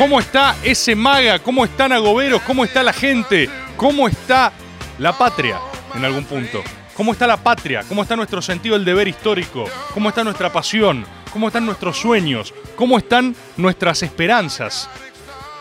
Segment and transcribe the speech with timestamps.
[0.00, 1.38] ¿Cómo está ese maga?
[1.40, 2.40] ¿Cómo están agoberos?
[2.46, 3.50] ¿Cómo está la gente?
[3.76, 4.50] ¿Cómo está
[4.98, 5.60] la patria
[5.94, 6.62] en algún punto?
[6.94, 7.84] ¿Cómo está la patria?
[7.86, 9.66] ¿Cómo está nuestro sentido del deber histórico?
[9.92, 11.04] ¿Cómo está nuestra pasión?
[11.30, 12.54] ¿Cómo están nuestros sueños?
[12.76, 14.88] ¿Cómo están nuestras esperanzas?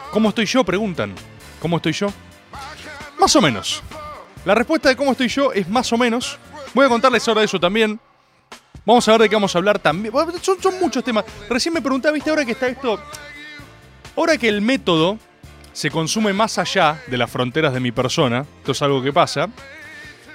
[0.10, 0.64] ¿Cómo estoy yo?
[0.64, 1.14] Preguntan.
[1.60, 2.08] ¿Cómo estoy yo?
[3.20, 3.84] Más o menos.
[4.46, 6.40] La respuesta de cómo estoy yo es más o menos.
[6.74, 8.00] Voy a contarles ahora eso también.
[8.86, 10.14] Vamos a ver de qué vamos a hablar también.
[10.42, 11.26] Son, son muchos temas.
[11.50, 12.98] Recién me preguntaba, viste, ahora que está esto.
[14.16, 15.18] Ahora que el método
[15.74, 19.50] se consume más allá de las fronteras de mi persona, esto es algo que pasa.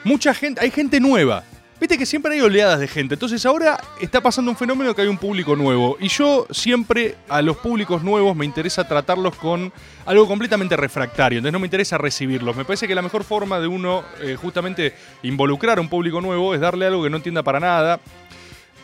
[0.04, 1.44] Mucha gente, hay gente nueva.
[1.80, 3.14] Viste que siempre hay oleadas de gente.
[3.14, 5.96] Entonces ahora está pasando un fenómeno que hay un público nuevo.
[6.00, 9.72] Y yo siempre a los públicos nuevos me interesa tratarlos con
[10.06, 11.38] algo completamente refractario.
[11.38, 12.56] Entonces no me interesa recibirlos.
[12.56, 16.54] Me parece que la mejor forma de uno eh, justamente involucrar a un público nuevo
[16.54, 18.00] es darle algo que no entienda para nada.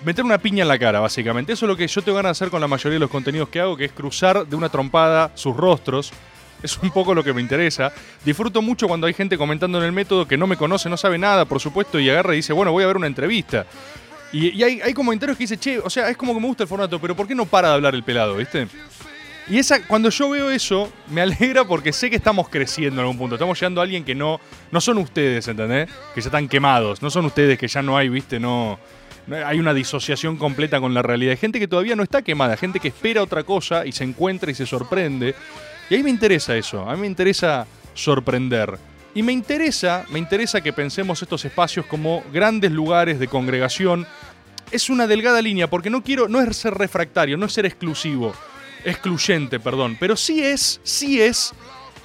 [0.05, 1.53] Meter una piña en la cara, básicamente.
[1.53, 3.51] Eso es lo que yo tengo ganas de hacer con la mayoría de los contenidos
[3.51, 6.11] que hago, que es cruzar de una trompada sus rostros.
[6.63, 7.93] Es un poco lo que me interesa.
[8.25, 11.19] Disfruto mucho cuando hay gente comentando en el método que no me conoce, no sabe
[11.19, 13.67] nada, por supuesto, y agarra y dice, bueno, voy a ver una entrevista.
[14.33, 17.01] Y, hay, comentarios que dicen, che, o sea, es como que me gusta el formato,
[17.01, 18.69] pero ¿por qué no para de hablar el pelado, viste?
[19.49, 23.19] Y esa, cuando yo veo eso, me alegra porque sé que estamos creciendo en algún
[23.19, 23.35] punto.
[23.35, 24.41] Estamos llegando a alguien que no,
[24.71, 25.91] no son ustedes, ¿entendés?
[26.15, 27.03] Que ya están quemados.
[27.03, 28.79] No son ustedes que ya no hay, viste, no
[29.45, 31.33] hay una disociación completa con la realidad.
[31.33, 34.51] Hay gente que todavía no está quemada, gente que espera otra cosa y se encuentra
[34.51, 35.35] y se sorprende.
[35.89, 38.79] Y ahí me interesa eso, a mí me interesa sorprender.
[39.15, 44.07] Y me interesa, me interesa que pensemos estos espacios como grandes lugares de congregación.
[44.71, 48.33] Es una delgada línea porque no quiero, no es ser refractario, no es ser exclusivo,
[48.85, 51.53] excluyente, perdón, pero sí es, sí es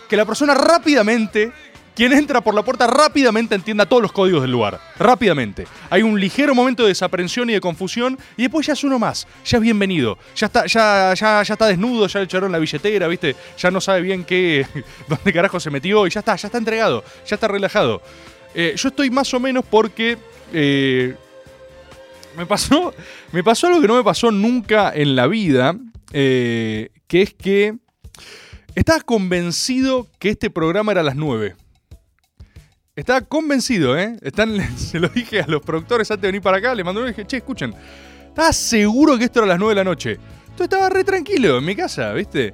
[0.09, 1.51] que la persona rápidamente,
[1.95, 5.65] quien entra por la puerta rápidamente entienda todos los códigos del lugar, rápidamente.
[5.89, 9.25] Hay un ligero momento de desaprensión y de confusión y después ya es uno más,
[9.45, 13.07] ya es bienvenido, ya está, ya, ya, ya está desnudo, ya le echaron la billetera,
[13.07, 13.35] ¿viste?
[13.57, 14.67] Ya no sabe bien qué,
[15.07, 18.01] dónde carajo se metió y ya está, ya está entregado, ya está relajado.
[18.53, 20.17] Eh, yo estoy más o menos porque
[20.53, 21.15] eh,
[22.37, 22.93] me pasó,
[23.31, 25.75] me pasó algo que no me pasó nunca en la vida,
[26.11, 27.75] eh, que es que
[28.75, 31.55] estaba convencido que este programa era a las 9.
[32.95, 34.15] Estaba convencido, ¿eh?
[34.21, 37.07] Están, se lo dije a los productores antes de venir para acá, le mandé un
[37.07, 37.73] y dije, che, escuchen,
[38.27, 40.11] estaba seguro que esto era las 9 de la noche.
[40.11, 42.53] Entonces estaba re tranquilo en mi casa, ¿viste?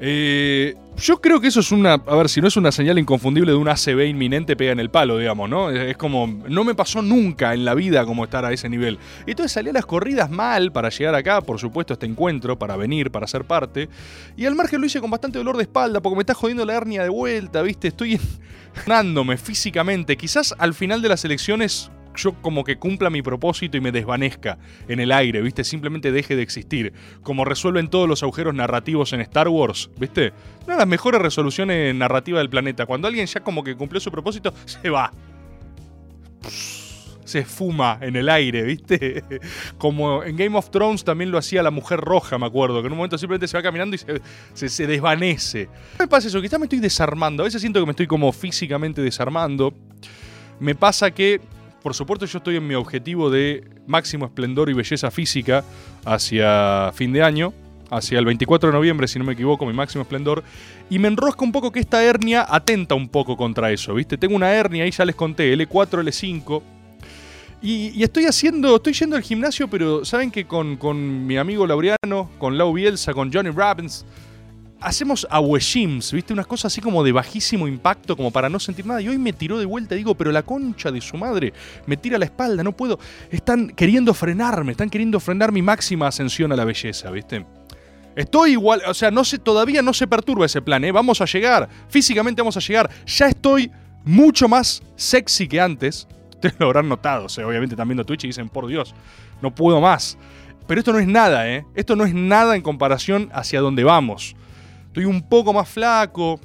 [0.00, 1.94] Eh, yo creo que eso es una.
[1.94, 4.90] A ver, si no es una señal inconfundible de un ACB inminente, pega en el
[4.90, 5.70] palo, digamos, ¿no?
[5.70, 6.26] Es como.
[6.48, 8.98] No me pasó nunca en la vida como estar a ese nivel.
[9.26, 12.58] Y entonces salí a las corridas mal para llegar acá, por supuesto, a este encuentro,
[12.58, 13.88] para venir, para ser parte.
[14.36, 16.74] Y al margen lo hice con bastante dolor de espalda, porque me está jodiendo la
[16.74, 17.88] hernia de vuelta, ¿viste?
[17.88, 18.18] Estoy
[18.86, 20.16] ganándome físicamente.
[20.16, 24.58] Quizás al final de las elecciones yo como que cumpla mi propósito y me desvanezca
[24.88, 25.64] en el aire, ¿viste?
[25.64, 26.92] Simplemente deje de existir.
[27.22, 30.32] Como resuelven todos los agujeros narrativos en Star Wars, ¿viste?
[30.64, 32.86] Una de las mejores resoluciones narrativas del planeta.
[32.86, 35.12] Cuando alguien ya como que cumplió su propósito, se va.
[37.24, 39.24] Se esfuma en el aire, ¿viste?
[39.78, 42.92] Como en Game of Thrones también lo hacía la mujer roja, me acuerdo, que en
[42.92, 43.98] un momento simplemente se va caminando y
[44.54, 45.68] se, se, desvanece.
[45.98, 47.42] Me pasa eso, quizás me estoy desarmando.
[47.42, 49.74] A veces siento que me estoy como físicamente desarmando.
[50.60, 51.40] Me pasa que
[51.82, 55.64] por supuesto yo estoy en mi objetivo de máximo esplendor y belleza física
[56.04, 57.52] hacia fin de año,
[57.90, 60.42] hacia el 24 de noviembre, si no me equivoco, mi máximo esplendor,
[60.90, 64.18] y me enrosca un poco que esta hernia atenta un poco contra eso, ¿viste?
[64.18, 66.62] Tengo una hernia, ahí ya les conté, L4, L5,
[67.62, 71.66] y, y estoy haciendo, estoy yendo al gimnasio, pero saben que con, con mi amigo
[71.66, 74.04] Laureano, con Lau Bielsa, con Johnny Robbins,
[74.80, 76.32] hacemos awejims, ¿viste?
[76.32, 79.00] Unas cosas así como de bajísimo impacto, como para no sentir nada.
[79.00, 81.52] Y hoy me tiró de vuelta, digo, pero la concha de su madre
[81.86, 82.98] me tira la espalda, no puedo.
[83.30, 87.46] Están queriendo frenarme, están queriendo frenar mi máxima ascensión a la belleza, ¿viste?
[88.14, 90.92] Estoy igual, o sea, no se, todavía no se perturba ese plan, ¿eh?
[90.92, 92.90] Vamos a llegar, físicamente vamos a llegar.
[93.06, 93.70] Ya estoy
[94.04, 96.08] mucho más sexy que antes.
[96.30, 98.94] Ustedes lo habrán notado, o sea, obviamente están viendo Twitch y dicen, por Dios,
[99.42, 100.16] no puedo más.
[100.66, 101.64] Pero esto no es nada, ¿eh?
[101.74, 104.34] Esto no es nada en comparación hacia dónde vamos.
[104.96, 106.40] Estoy un poco más flaco.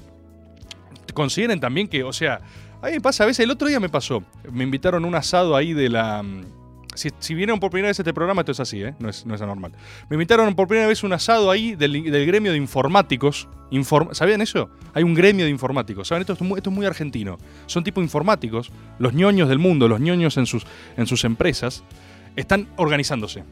[1.14, 2.42] Consideren también que, o sea,
[2.82, 4.24] a mí me pasa a veces, el otro día me pasó.
[4.52, 6.22] Me invitaron un asado ahí de la.
[6.22, 6.42] mm,
[6.96, 8.94] Si, si vinieron por primera vez este programa, esto es así, ¿eh?
[9.00, 9.72] No es, no es anormal.
[10.10, 13.48] Me invitaron por primera vez un asado ahí del, del gremio de informáticos.
[13.72, 14.70] Inform- ¿Sabían eso?
[14.94, 16.10] Hay un gremio de informáticos.
[16.10, 16.20] ¿Saben?
[16.24, 17.38] Esto es, muy, esto es muy argentino.
[17.68, 18.70] Son tipo informáticos.
[19.00, 20.66] Los ñoños del mundo, los ñoños en sus,
[20.98, 21.86] en sus empresas,
[22.36, 23.46] están organizándose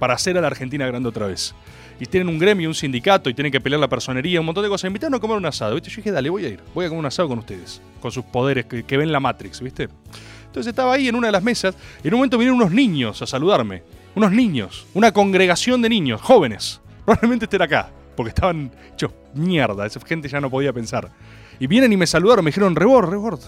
[0.00, 1.54] para hacer a la Argentina grande otra vez.
[2.00, 4.70] Y tienen un gremio, un sindicato, y tienen que pelear la personería, un montón de
[4.70, 4.88] cosas.
[4.88, 5.90] Invitaron a comer un asado, ¿viste?
[5.90, 6.60] Yo dije, dale, voy a ir.
[6.74, 7.80] Voy a comer un asado con ustedes.
[8.00, 9.88] Con sus poderes que, que ven la Matrix, ¿viste?
[10.46, 13.20] Entonces estaba ahí en una de las mesas, y en un momento vinieron unos niños
[13.20, 13.82] a saludarme.
[14.14, 14.86] Unos niños.
[14.94, 16.80] Una congregación de niños, jóvenes.
[17.04, 19.84] Probablemente estén acá, porque estaban hechos mierda.
[19.84, 21.10] Esa gente ya no podía pensar.
[21.58, 23.40] Y vienen y me saludaron, me dijeron, Rebord, Rebord.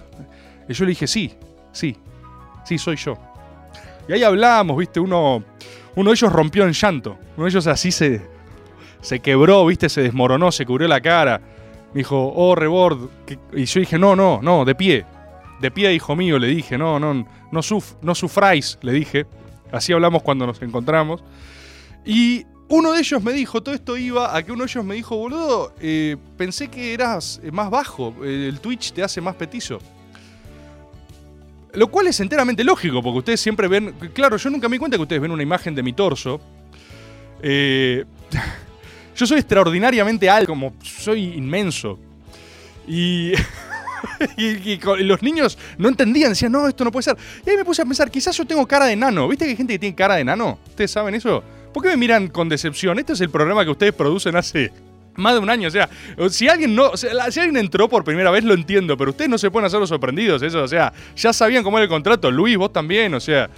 [0.69, 1.32] Y yo le dije, sí,
[1.72, 1.96] sí,
[2.64, 3.19] sí, soy yo.
[4.08, 5.00] Y ahí hablamos, ¿viste?
[5.00, 5.43] Uno,
[5.97, 7.19] uno de ellos rompió en llanto.
[7.37, 8.23] Uno de ellos así se,
[9.00, 9.89] se quebró, ¿viste?
[9.89, 11.41] Se desmoronó, se cubrió la cara.
[11.93, 13.09] Me dijo, oh, Rebord.
[13.27, 13.39] ¿qué-?".
[13.55, 15.05] Y yo dije, no, no, no, de pie.
[15.61, 19.27] De pie, hijo mío, le dije, no, no, no, suf- no sufráis, le dije.
[19.71, 21.23] Así hablamos cuando nos encontramos.
[22.05, 24.94] Y uno de ellos me dijo, todo esto iba a que uno de ellos me
[24.94, 29.37] dijo, boludo, eh, pensé que eras eh, más bajo, eh, el Twitch te hace más
[29.37, 29.79] petizo.
[31.74, 33.94] Lo cual es enteramente lógico, porque ustedes siempre ven.
[34.12, 36.40] Claro, yo nunca me di cuenta que ustedes ven una imagen de mi torso.
[37.42, 38.04] Eh,
[39.16, 41.98] yo soy extraordinariamente alto, como soy inmenso.
[42.86, 43.32] Y,
[44.36, 47.16] y, y los niños no entendían, decían, no, esto no puede ser.
[47.46, 49.26] Y ahí me puse a pensar, quizás yo tengo cara de nano.
[49.28, 50.58] ¿Viste que hay gente que tiene cara de nano?
[50.69, 51.42] ¿Ustedes saben eso?
[51.72, 52.98] ¿Por qué me miran con decepción?
[52.98, 54.70] Este es el programa que ustedes producen hace
[55.17, 55.69] más de un año.
[55.69, 55.88] O sea,
[56.31, 59.50] si alguien no, si alguien entró por primera vez, lo entiendo, pero ustedes no se
[59.50, 60.62] pueden hacer los sorprendidos, eso.
[60.62, 62.31] O sea, ya sabían cómo era el contrato.
[62.31, 63.49] Luis, vos también, o sea.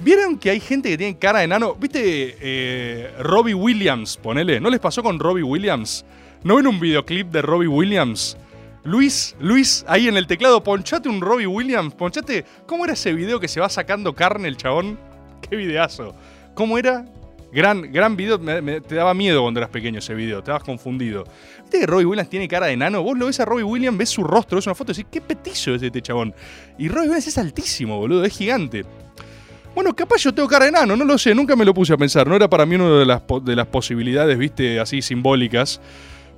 [0.00, 1.74] ¿Vieron que hay gente que tiene cara de nano?
[1.74, 4.16] ¿Viste eh, Robbie Williams?
[4.16, 4.60] Ponele.
[4.60, 6.04] ¿No les pasó con Robbie Williams?
[6.44, 8.36] ¿No ven un videoclip de Robbie Williams?
[8.84, 12.44] Luis, Luis, ahí en el teclado, ponchate un Robbie Williams, ponchate.
[12.66, 14.98] ¿Cómo era ese video que se va sacando carne el chabón?
[15.42, 16.14] ¡Qué videazo!
[16.54, 17.04] ¿Cómo era?
[17.50, 21.24] Gran, gran video, me- te daba miedo cuando eras pequeño ese video, te dabas confundido.
[21.62, 23.02] ¿Viste que Robbie Williams tiene cara de nano?
[23.02, 25.20] Vos lo ves a Robbie Williams, ves su rostro, ves una foto y decís, qué
[25.22, 26.34] petizo es este chabón.
[26.76, 28.84] Y Robbie Williams es altísimo, boludo, es gigante.
[29.74, 31.96] Bueno, capaz yo tengo cara de nano, no lo sé, nunca me lo puse a
[31.96, 32.26] pensar.
[32.26, 35.80] No era para mí una de las, de las posibilidades, viste, así simbólicas.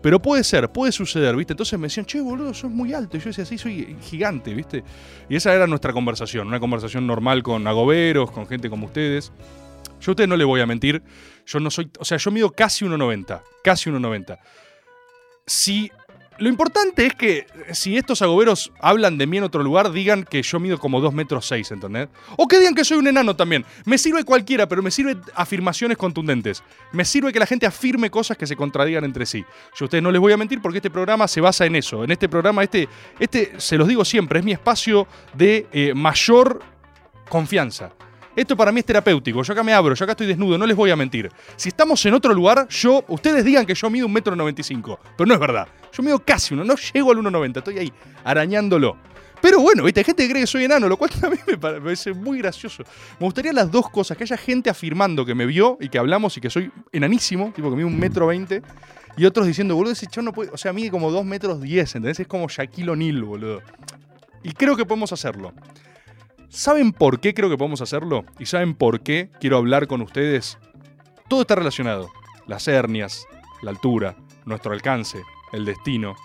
[0.03, 1.53] Pero puede ser, puede suceder, ¿viste?
[1.53, 3.17] Entonces me decían, che, boludo, sos muy alto.
[3.17, 4.83] Y yo decía, sí, soy gigante, ¿viste?
[5.29, 9.31] Y esa era nuestra conversación, una conversación normal con agoberos, con gente como ustedes.
[10.01, 11.03] Yo a ustedes no les voy a mentir,
[11.47, 14.39] yo no soy, o sea, yo mido casi 1,90, casi 1,90.
[15.47, 15.91] Si
[16.41, 20.43] lo importante es que si estos agoberos hablan de mí en otro lugar, digan que
[20.43, 22.09] yo mido como 2 metros 6, ¿entendés?
[22.39, 23.67] O que digan que soy un enano también.
[23.85, 26.63] Me sirve cualquiera, pero me sirve afirmaciones contundentes.
[26.93, 29.45] Me sirve que la gente afirme cosas que se contradigan entre sí.
[29.77, 32.05] Yo a ustedes no les voy a mentir porque este programa se basa en eso.
[32.05, 32.89] En este programa, este,
[33.19, 36.63] este se los digo siempre, es mi espacio de eh, mayor
[37.29, 37.93] confianza.
[38.41, 39.43] Esto para mí es terapéutico.
[39.43, 41.31] Yo acá me abro, yo acá estoy desnudo, no les voy a mentir.
[41.57, 44.63] Si estamos en otro lugar, yo, ustedes digan que yo mido un metro noventa
[45.15, 45.69] pero no es verdad.
[45.93, 47.93] Yo mido casi uno, no llego al 1,90, estoy ahí
[48.25, 48.97] arañándolo.
[49.43, 50.01] Pero bueno, ¿viste?
[50.01, 52.83] hay gente que cree que soy enano, lo cual también me parece muy gracioso.
[53.19, 56.35] Me gustaría las dos cosas, que haya gente afirmando que me vio y que hablamos
[56.39, 58.63] y que soy enanísimo, tipo que mido un metro veinte,
[59.19, 61.95] y otros diciendo, boludo, ese chavo no puede, o sea, mide como dos metros diez,
[61.95, 62.21] ¿entendés?
[62.21, 63.61] Es como Shaquille O'Neal, boludo.
[64.43, 65.53] Y creo que podemos hacerlo.
[66.51, 68.25] ¿Saben por qué creo que podemos hacerlo?
[68.41, 70.59] ¿Y saben por qué quiero hablar con ustedes?
[71.29, 72.11] Todo está relacionado.
[72.49, 73.25] Las hernias,
[73.63, 74.17] la altura,
[74.47, 76.17] nuestro alcance, el destino.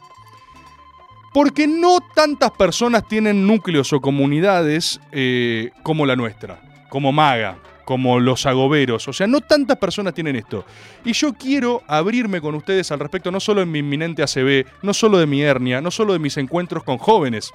[1.32, 8.20] Porque no tantas personas tienen núcleos o comunidades eh, como la nuestra, como Maga, como
[8.20, 9.08] los agoberos.
[9.08, 10.65] O sea, no tantas personas tienen esto.
[11.03, 14.96] Y yo quiero abrirme con ustedes al respecto, no solo de mi inminente ACB, no
[14.96, 17.53] solo de mi hernia, no solo de mis encuentros con jóvenes,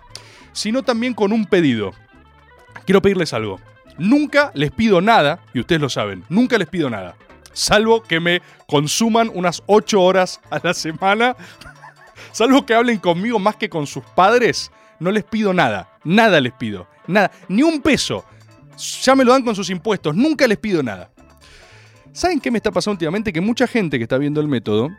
[0.52, 1.90] sino también con un pedido
[2.90, 3.60] quiero pedirles algo.
[3.98, 7.14] Nunca les pido nada, y ustedes lo saben, nunca les pido nada.
[7.52, 11.36] Salvo que me consuman unas 8 horas a la semana.
[12.32, 14.72] Salvo que hablen conmigo más que con sus padres.
[14.98, 15.88] No les pido nada.
[16.02, 16.88] Nada les pido.
[17.06, 17.30] Nada.
[17.46, 18.24] Ni un peso.
[19.04, 20.16] Ya me lo dan con sus impuestos.
[20.16, 21.12] Nunca les pido nada.
[22.12, 23.32] ¿Saben qué me está pasando últimamente?
[23.32, 24.90] Que mucha gente que está viendo el método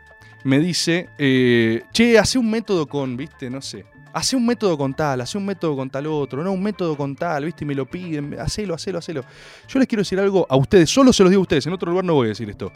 [0.44, 3.84] me dice, eh, che, hace un método con, viste, no sé.
[4.12, 7.16] Hace un método con tal, hace un método con tal otro, no, un método con
[7.16, 9.24] tal, viste, y me lo piden, hacelo, hacelo, hacelo.
[9.68, 11.90] Yo les quiero decir algo a ustedes, solo se los digo a ustedes, en otro
[11.90, 12.70] lugar no voy a decir esto.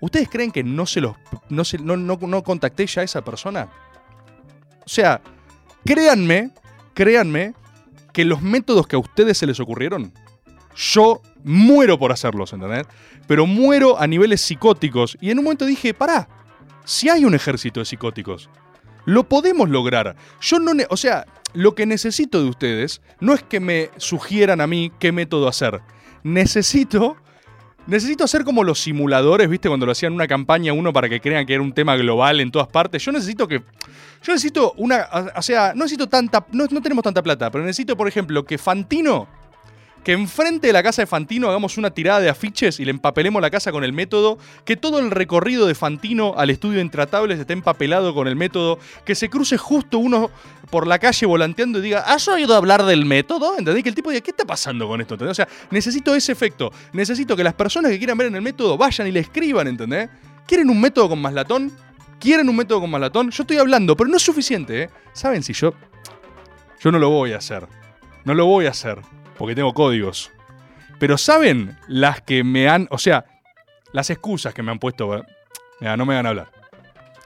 [0.00, 1.14] ¿Ustedes creen que no se los.
[1.48, 3.68] no, se- no, no, no contacté ya a esa persona?
[4.84, 5.20] O sea,
[5.84, 6.50] créanme,
[6.92, 7.54] créanme
[8.12, 10.12] que los métodos que a ustedes se les ocurrieron,
[10.76, 12.86] yo muero por hacerlos, ¿entendés?
[13.26, 15.16] Pero muero a niveles psicóticos.
[15.20, 16.28] Y en un momento dije, pará,
[16.84, 18.50] si hay un ejército de psicóticos,
[19.04, 20.16] lo podemos lograr.
[20.40, 24.66] Yo no, o sea, lo que necesito de ustedes no es que me sugieran a
[24.66, 25.80] mí qué método hacer.
[26.22, 27.16] Necesito
[27.86, 29.68] Necesito hacer como los simuladores, ¿viste?
[29.68, 32.50] Cuando lo hacían una campaña uno para que crean que era un tema global en
[32.50, 33.04] todas partes.
[33.04, 33.58] Yo necesito que.
[34.22, 35.06] Yo necesito una.
[35.36, 36.46] O sea, no necesito tanta.
[36.52, 39.28] No, no tenemos tanta plata, pero necesito, por ejemplo, que Fantino.
[40.04, 43.40] Que enfrente de la casa de Fantino hagamos una tirada de afiches y le empapelemos
[43.40, 44.36] la casa con el método.
[44.66, 48.78] Que todo el recorrido de Fantino al estudio Intratables esté empapelado con el método.
[49.06, 50.30] Que se cruce justo uno
[50.68, 53.56] por la calle volanteando y diga, ¿has oído hablar del método?
[53.56, 53.82] ¿Entendés?
[53.82, 55.14] Que el tipo diga, ¿qué está pasando con esto?
[55.14, 55.32] ¿Entendés?
[55.32, 56.70] O sea, necesito ese efecto.
[56.92, 60.10] Necesito que las personas que quieran ver en el método vayan y le escriban, ¿entendés?
[60.46, 61.72] ¿Quieren un método con maslatón?
[62.20, 63.30] ¿Quieren un método con maslatón?
[63.30, 64.90] Yo estoy hablando, pero no es suficiente, ¿eh?
[65.14, 65.72] ¿Saben si yo...
[66.80, 67.66] Yo no lo voy a hacer.
[68.24, 69.00] No lo voy a hacer,
[69.38, 70.30] porque tengo códigos.
[70.98, 72.86] Pero ¿saben las que me han...
[72.90, 73.24] O sea,
[73.92, 75.24] las excusas que me han puesto...
[75.80, 76.50] Mira, no me hagan hablar.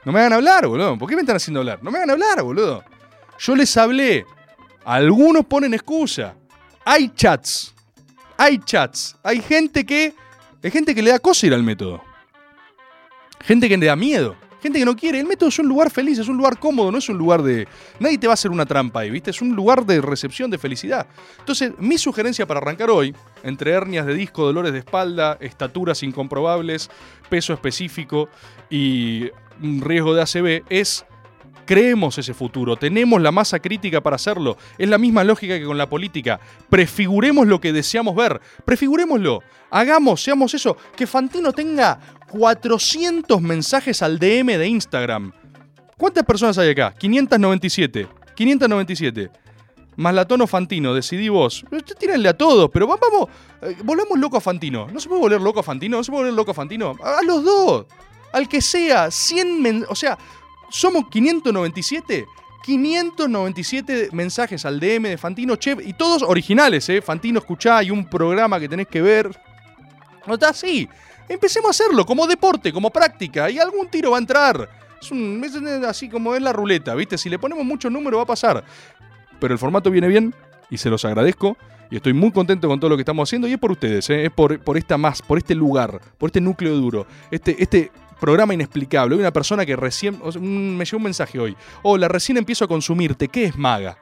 [0.05, 0.97] No me hagan hablar, boludo.
[0.97, 1.79] ¿Por qué me están haciendo hablar?
[1.83, 2.83] No me hagan hablar, boludo.
[3.37, 4.25] Yo les hablé.
[4.85, 6.35] Algunos ponen excusa.
[6.85, 7.73] Hay chats.
[8.37, 9.15] Hay chats.
[9.23, 10.13] Hay gente que.
[10.63, 12.01] Hay gente que le da cosa ir al método.
[13.41, 14.35] Gente que le da miedo.
[14.61, 15.19] Gente que no quiere.
[15.19, 17.67] El método es un lugar feliz, es un lugar cómodo, no es un lugar de.
[17.99, 19.31] Nadie te va a hacer una trampa ahí, ¿viste?
[19.31, 21.07] Es un lugar de recepción de felicidad.
[21.39, 26.89] Entonces, mi sugerencia para arrancar hoy, entre hernias de disco, dolores de espalda, estaturas incomprobables,
[27.29, 28.29] peso específico
[28.69, 29.29] y
[29.61, 31.05] riesgo de ACV, es
[31.69, 34.57] creemos ese futuro, tenemos la masa crítica para hacerlo.
[34.79, 36.39] Es la misma lógica que con la política.
[36.67, 41.99] Prefiguremos lo que deseamos ver, prefigurémoslo, hagamos, seamos eso, que Fantino tenga
[42.31, 45.31] 400 mensajes al DM de Instagram.
[45.95, 46.91] ¿Cuántas personas hay acá?
[46.97, 48.07] 597.
[48.33, 49.29] 597.
[49.97, 51.63] Más la tono Fantino, decidí vos.
[51.99, 53.27] Tírenle a todos, pero va- vamos,
[53.61, 54.87] eh, volvamos loco a Fantino.
[54.91, 55.97] ¿No se puede volver loco a Fantino?
[55.97, 56.95] ¿No se puede volver loco a Fantino?
[57.03, 57.85] A los dos.
[58.31, 60.17] Al que sea, 100 men- O sea,
[60.69, 62.25] somos 597.
[62.61, 67.01] 597 mensajes al DM de Fantino, che, y todos originales, ¿eh?
[67.01, 69.31] Fantino, escuchá, hay un programa que tenés que ver.
[70.27, 70.87] No está así.
[71.27, 74.69] Empecemos a hacerlo como deporte, como práctica, y algún tiro va a entrar.
[75.01, 77.17] Es, un, es así como es la ruleta, ¿viste?
[77.17, 78.63] Si le ponemos mucho número va a pasar.
[79.39, 80.35] Pero el formato viene bien
[80.69, 81.57] y se los agradezco.
[81.91, 83.47] Y estoy muy contento con todo lo que estamos haciendo.
[83.47, 84.25] Y es por ustedes, ¿eh?
[84.25, 87.07] es por, por esta más, por este lugar, por este núcleo duro.
[87.31, 89.15] Este, este programa inexplicable.
[89.15, 90.19] Hay una persona que recién.
[90.19, 91.55] me llegó un mensaje hoy.
[91.81, 93.27] Hola, recién empiezo a consumirte.
[93.27, 93.97] ¿Qué es maga?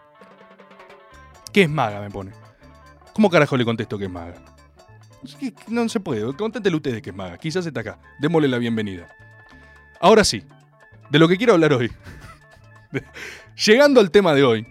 [1.53, 2.01] ¿Qué es maga?
[2.01, 2.31] Me pone.
[3.13, 4.35] ¿Cómo carajo le contesto que es maga?
[5.67, 6.33] No se puede.
[6.35, 7.37] Conténtele ustedes que es maga.
[7.37, 7.99] Quizás está acá.
[8.19, 9.07] Démosle la bienvenida.
[9.99, 10.43] Ahora sí.
[11.09, 11.91] De lo que quiero hablar hoy.
[13.65, 14.67] Llegando al tema de hoy.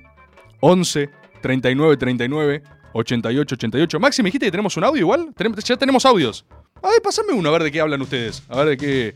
[0.60, 1.10] 11
[1.42, 2.62] 39 39
[2.92, 4.00] 88 88.
[4.00, 5.34] Maxi, me dijiste que tenemos un audio igual.
[5.64, 6.44] Ya tenemos audios.
[6.86, 8.44] A ver, pasame uno a ver de qué hablan ustedes.
[8.48, 9.14] A ver de qué.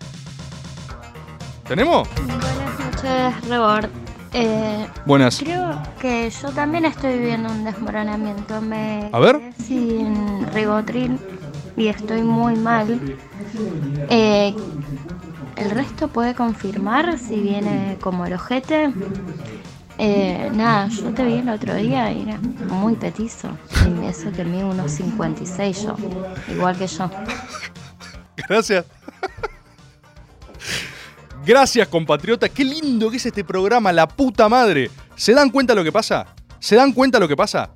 [1.68, 2.08] ¿Tenemos?
[2.16, 3.88] Buenas noches, Rebord.
[4.32, 5.38] Eh, Buenas.
[5.38, 8.60] Creo que yo también estoy viviendo un desmoronamiento.
[8.60, 9.52] Me A ver.
[9.56, 11.16] sin ribotril
[11.76, 13.16] y estoy muy mal.
[14.08, 14.52] Eh,
[15.54, 18.92] ¿El resto puede confirmar si viene como el ojete?
[20.02, 23.50] Eh, nada, yo te vi el otro día y era muy petizo.
[24.02, 25.94] Eso que mide unos 56 yo,
[26.48, 27.10] igual que yo.
[28.48, 28.86] Gracias.
[31.44, 32.48] Gracias, compatriota.
[32.48, 34.90] Qué lindo que es este programa, la puta madre.
[35.16, 36.26] ¿Se dan cuenta lo que pasa?
[36.58, 37.68] ¿Se dan cuenta lo que pasa?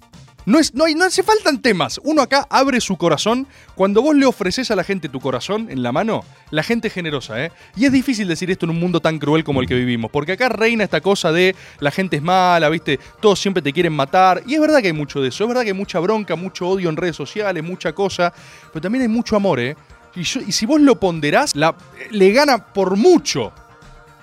[0.46, 1.98] No, es, no, no hace faltan temas.
[2.04, 3.46] Uno acá abre su corazón.
[3.74, 6.94] Cuando vos le ofreces a la gente tu corazón en la mano, la gente es
[6.94, 7.50] generosa, ¿eh?
[7.76, 10.10] Y es difícil decir esto en un mundo tan cruel como el que vivimos.
[10.10, 13.00] Porque acá reina esta cosa de la gente es mala, ¿viste?
[13.20, 14.42] Todos siempre te quieren matar.
[14.46, 15.44] Y es verdad que hay mucho de eso.
[15.44, 18.32] Es verdad que hay mucha bronca, mucho odio en redes sociales, mucha cosa.
[18.72, 19.76] Pero también hay mucho amor, ¿eh?
[20.16, 21.74] Y si vos lo ponderás, la-
[22.10, 23.52] le gana por mucho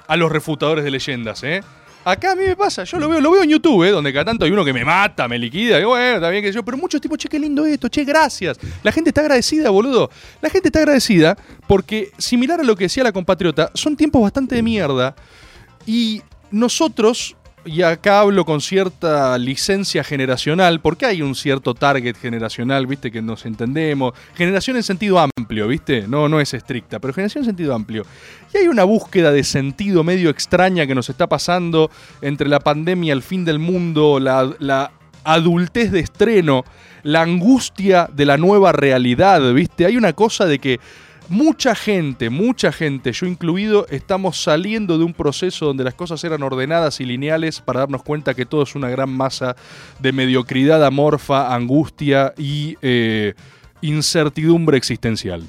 [0.07, 1.61] a los refutadores de leyendas, ¿eh?
[2.03, 3.91] Acá a mí me pasa, yo lo veo, lo veo en YouTube, ¿eh?
[3.91, 6.51] donde cada tanto hay uno que me mata, me liquida, y bueno, está bien que
[6.51, 8.57] yo, pero muchos tipos, che, qué lindo esto, che, gracias.
[8.81, 10.09] La gente está agradecida, boludo.
[10.41, 14.55] La gente está agradecida porque, similar a lo que decía la compatriota, son tiempos bastante
[14.55, 15.15] de mierda
[15.85, 22.87] y nosotros, y acá hablo con cierta licencia generacional, porque hay un cierto target generacional,
[22.87, 24.13] viste, que nos entendemos.
[24.35, 28.05] Generación en sentido amplio, viste, no, no es estricta, pero generación en sentido amplio.
[28.53, 31.91] Y hay una búsqueda de sentido medio extraña que nos está pasando
[32.21, 34.91] entre la pandemia, el fin del mundo, la, la
[35.23, 36.63] adultez de estreno,
[37.03, 39.85] la angustia de la nueva realidad, viste.
[39.85, 40.79] Hay una cosa de que
[41.31, 46.43] Mucha gente, mucha gente, yo incluido, estamos saliendo de un proceso donde las cosas eran
[46.43, 49.55] ordenadas y lineales para darnos cuenta que todo es una gran masa
[49.99, 53.33] de mediocridad amorfa, angustia y eh,
[53.79, 55.41] incertidumbre existencial.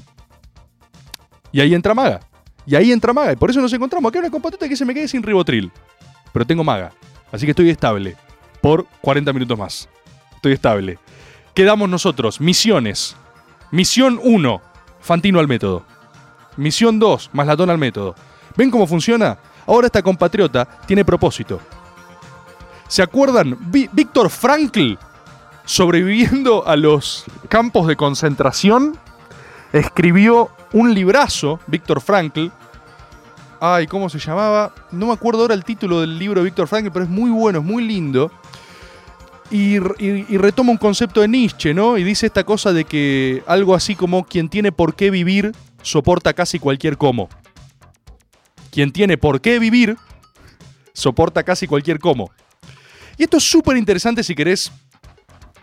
[1.51, 2.21] Y ahí entra Maga.
[2.65, 3.33] Y ahí entra Maga.
[3.33, 4.07] Y por eso nos encontramos.
[4.07, 5.69] Acá hay una compatriota que se me quede sin ribotril.
[6.31, 6.93] Pero tengo Maga.
[7.29, 8.15] Así que estoy estable.
[8.61, 9.89] Por 40 minutos más.
[10.33, 10.97] Estoy estable.
[11.53, 12.39] Quedamos nosotros.
[12.39, 13.17] Misiones.
[13.69, 14.72] Misión 1.
[15.03, 15.83] Fantino al método.
[16.55, 17.31] Misión 2.
[17.33, 18.15] Maslatón al método.
[18.55, 19.37] ¿Ven cómo funciona?
[19.67, 21.59] Ahora esta compatriota tiene propósito.
[22.87, 23.57] ¿Se acuerdan?
[23.69, 24.93] Víctor Frankl,
[25.65, 28.97] sobreviviendo a los campos de concentración,
[29.73, 32.47] escribió un librazo, Víctor Frankl.
[33.59, 34.73] Ay, ¿cómo se llamaba?
[34.91, 37.59] No me acuerdo ahora el título del libro de Víctor Frankl, pero es muy bueno,
[37.59, 38.31] es muy lindo.
[39.51, 41.97] Y, retoma un concepto de Nietzsche, ¿no?
[41.97, 46.33] Y dice esta cosa de que algo así como quien tiene por qué vivir soporta
[46.33, 47.29] casi cualquier cómo.
[48.71, 49.97] Quien tiene por qué vivir
[50.93, 52.31] soporta casi cualquier cómo.
[53.17, 54.71] Y esto es súper interesante si querés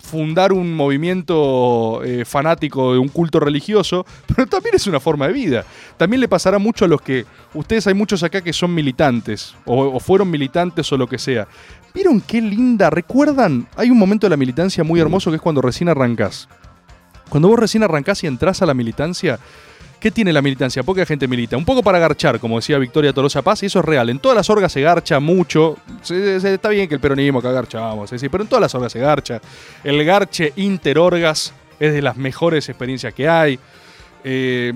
[0.01, 5.33] fundar un movimiento eh, fanático de un culto religioso, pero también es una forma de
[5.33, 5.65] vida.
[5.97, 9.79] También le pasará mucho a los que, ustedes hay muchos acá que son militantes, o,
[9.79, 11.47] o fueron militantes o lo que sea.
[11.93, 12.89] ¿Vieron qué linda?
[12.89, 13.67] ¿Recuerdan?
[13.77, 16.49] Hay un momento de la militancia muy hermoso que es cuando recién arrancás.
[17.29, 19.39] Cuando vos recién arrancás y entrás a la militancia,
[20.01, 20.83] ¿qué tiene la militancia?
[20.83, 21.57] Poca gente milita.
[21.57, 24.09] Un poco para garchar, como decía Victoria Tolosa Paz, y eso es real.
[24.11, 25.77] En todas las orgas se garcha mucho.
[26.03, 28.75] Se- se- está bien que el peronismo acá garchamos, es decir, pero en todas las
[28.75, 29.41] orgas se garcha.
[29.85, 33.59] El garche interorgas es de las mejores experiencias que hay.
[34.25, 34.73] Eh,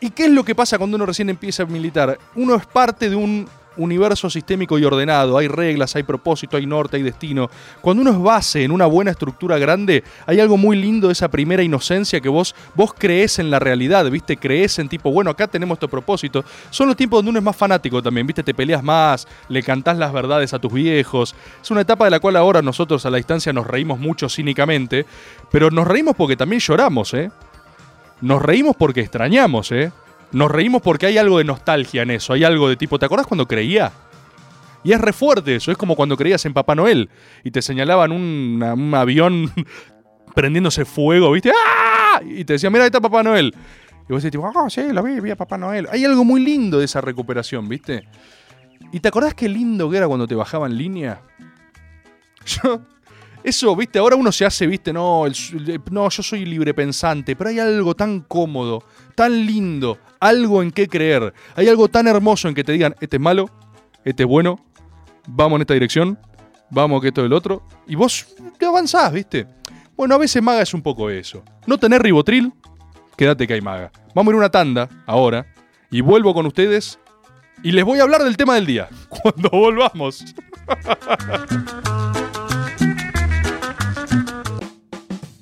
[0.00, 2.18] ¿Y qué es lo que pasa cuando uno recién empieza a militar?
[2.34, 5.38] Uno es parte de un universo sistémico y ordenado.
[5.38, 7.50] Hay reglas, hay propósito, hay norte, hay destino.
[7.80, 11.28] Cuando uno es base en una buena estructura grande, hay algo muy lindo de esa
[11.28, 14.36] primera inocencia que vos, vos crees en la realidad, ¿viste?
[14.36, 16.44] Crees en tipo, bueno, acá tenemos este propósito.
[16.70, 18.42] Son los tiempos donde uno es más fanático también, ¿viste?
[18.42, 21.34] Te peleas más, le cantás las verdades a tus viejos.
[21.62, 25.06] Es una etapa de la cual ahora nosotros a la distancia nos reímos mucho cínicamente,
[25.50, 27.30] pero nos reímos porque también lloramos, ¿eh?
[28.20, 29.92] Nos reímos porque extrañamos, ¿eh?
[30.32, 32.32] Nos reímos porque hay algo de nostalgia en eso.
[32.32, 33.92] Hay algo de tipo, ¿te acordás cuando creía?
[34.82, 35.70] Y es re fuerte eso.
[35.70, 37.10] Es como cuando creías en Papá Noel
[37.44, 39.50] y te señalaban un, avión
[40.34, 41.50] prendiéndose fuego, ¿viste?
[41.50, 42.20] ¡Ah!
[42.24, 43.54] Y te decían, mira, ahí está Papá Noel.
[44.08, 45.88] Y vos decís, ah, sí, lo vi, vi a Papá Noel.
[45.90, 48.08] Hay algo muy lindo de esa recuperación, ¿viste?
[48.92, 51.20] ¿Y te acordás qué lindo que era cuando te bajaba en línea?
[52.44, 52.80] Yo,
[53.42, 57.50] eso, viste, ahora uno se hace, viste, no, el- no, yo soy libre pensante, pero
[57.50, 61.32] hay algo tan cómodo, tan lindo, algo en qué creer.
[61.56, 63.48] Hay algo tan hermoso en que te digan, este es malo,
[64.04, 64.64] este es bueno,
[65.26, 66.18] vamos en esta dirección,
[66.70, 68.26] vamos que esto es el otro, y vos
[68.58, 69.46] te avanzás, viste.
[69.96, 71.42] Bueno, a veces maga es un poco eso.
[71.66, 72.52] No tener ribotril,
[73.16, 73.90] quédate que hay maga.
[74.14, 75.46] Vamos a ir una tanda ahora,
[75.90, 76.98] y vuelvo con ustedes,
[77.62, 80.24] y les voy a hablar del tema del día, cuando volvamos.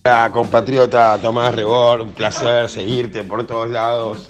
[0.08, 4.26] Hola, compatriota Tomás Rebor, un placer seguirte por todos lados.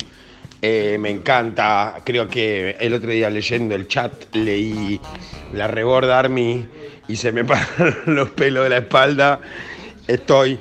[0.60, 5.00] Eh, me encanta, creo que el otro día leyendo el chat leí
[5.52, 6.66] la Rebord Army
[7.06, 9.38] y se me paran los pelos de la espalda.
[10.08, 10.58] Estoy.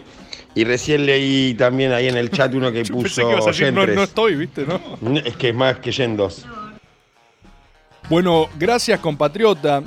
[0.54, 3.50] Y recién leí también ahí en el chat uno que Pensé puso que ibas a
[3.50, 4.80] decir, no estoy, viste, ¿no?
[5.18, 6.46] Es que es más que Yendos.
[8.08, 9.82] Bueno, gracias compatriota.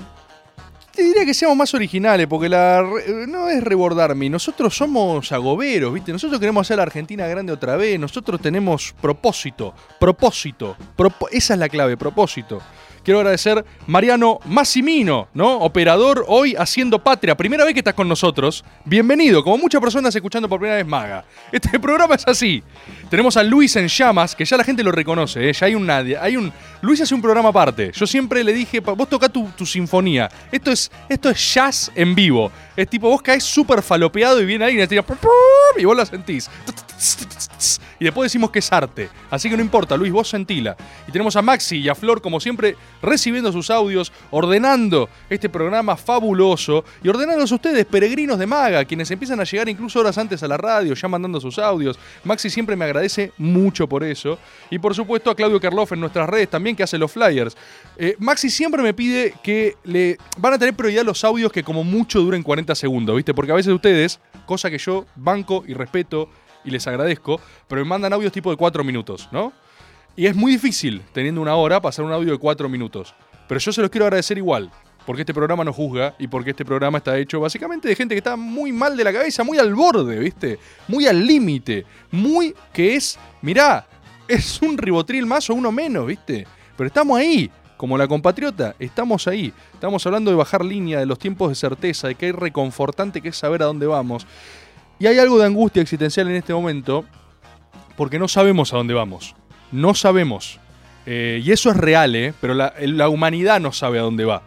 [0.95, 4.29] Te diría que seamos más originales, porque la re- no es rebordarme.
[4.29, 6.13] Nosotros somos agoberos, ¿viste?
[6.13, 7.99] Nosotros queremos hacer la Argentina grande otra vez.
[7.99, 10.77] Nosotros tenemos propósito, propósito.
[10.97, 12.61] propo- esa es la clave, propósito.
[13.03, 15.59] Quiero agradecer Mariano Massimino, ¿no?
[15.61, 17.35] Operador hoy haciendo patria.
[17.37, 18.63] Primera vez que estás con nosotros.
[18.85, 21.25] Bienvenido, como muchas personas escuchando por primera vez Maga.
[21.53, 22.63] Este programa es así.
[23.09, 25.53] Tenemos a Luis en llamas, que ya la gente lo reconoce, ¿eh?
[25.53, 26.17] ya hay un nadie.
[26.19, 26.53] Hay un.
[26.83, 27.91] Luis hace un programa aparte.
[27.95, 30.29] Yo siempre le dije, "Pa- vos tocá tu, sinfonía.
[30.53, 32.53] Esto es, esto es jazz en vivo.
[32.77, 35.05] Es tipo, vos caes súper falopeado y viene alguien y te tira.
[35.79, 36.51] Y vos la sentís.
[38.01, 39.11] Y después decimos que es arte.
[39.31, 40.75] Así que no importa, Luis, vos sentila.
[41.07, 45.99] Y tenemos a Maxi y a Flor, como siempre, recibiendo sus audios, ordenando este programa
[45.99, 50.49] fabuloso y ordenándolos ustedes, peregrinos de Maga, quienes empiezan a llegar incluso horas antes a
[50.49, 51.99] la radio, ya mandando sus audios.
[52.25, 54.39] Maxi siempre me agradece mucho por eso.
[54.71, 57.55] Y por supuesto a Claudio Kerloff en nuestras redes también, que hace los flyers.
[57.99, 61.85] Eh, Maxi siempre me pide que le van a tener prioridad los audios que como
[61.85, 63.35] mucho duren 40 segundos, ¿viste?
[63.35, 66.31] Porque a veces ustedes, cosa que yo banco y respeto
[66.65, 69.53] y les agradezco, pero me mandan audios tipo de 4 minutos, ¿no?
[70.17, 73.15] Y es muy difícil, teniendo una hora, pasar un audio de 4 minutos.
[73.49, 74.71] Pero yo se los quiero agradecer igual,
[75.07, 78.19] porque este programa no juzga y porque este programa está hecho básicamente de gente que
[78.19, 80.59] está muy mal de la cabeza, muy al borde, ¿viste?
[80.89, 83.87] Muy al límite, muy que es, mirá,
[84.29, 86.47] es un ribotril más o uno menos, ¿viste?
[86.77, 89.53] Pero estamos ahí, como la compatriota, estamos ahí.
[89.73, 93.31] Estamos hablando de bajar línea, de los tiempos de certeza, de que hay reconfortante que
[93.31, 94.27] es saber a dónde vamos.
[95.01, 97.07] Y hay algo de angustia existencial en este momento,
[97.97, 99.35] porque no sabemos a dónde vamos.
[99.73, 100.61] No sabemos.
[101.07, 102.35] Eh, y eso es real, ¿eh?
[102.39, 104.43] Pero la, humanidad no sabe a dónde va.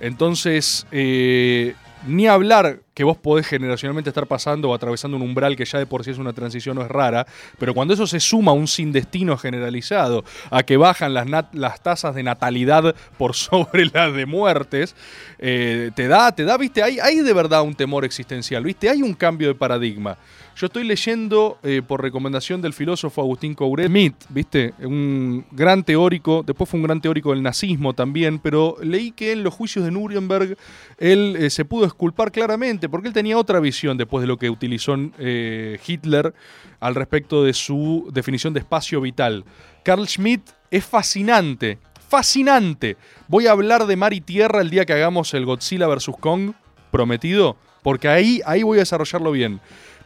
[0.00, 5.64] Entonces, eh, ni hablar que vos podés generacionalmente estar pasando o atravesando un umbral que
[5.64, 7.26] ya de por sí es una transición no es rara,
[7.58, 11.82] pero cuando eso se suma a un sin destino generalizado, a que bajan las, las
[11.82, 14.94] tasas de natalidad por sobre las de muertes,
[15.38, 19.02] eh, te da, te da, viste, hay, hay de verdad un temor existencial, viste, hay
[19.02, 20.16] un cambio de paradigma.
[20.56, 24.72] Yo estoy leyendo eh, por recomendación del filósofo Agustín Couret Smith, ¿viste?
[24.78, 29.42] Un gran teórico, después fue un gran teórico del nazismo también, pero leí que en
[29.42, 30.56] los juicios de Nuremberg
[30.98, 34.48] él eh, se pudo esculpar claramente, porque él tenía otra visión después de lo que
[34.48, 36.32] utilizó eh, Hitler
[36.78, 39.44] al respecto de su definición de espacio vital.
[39.82, 42.96] Carl Schmitt es fascinante, fascinante.
[43.26, 46.12] Voy a hablar de mar y tierra el día que hagamos el Godzilla vs.
[46.20, 46.52] Kong,
[46.92, 49.60] prometido, porque ahí, ahí voy a desarrollarlo bien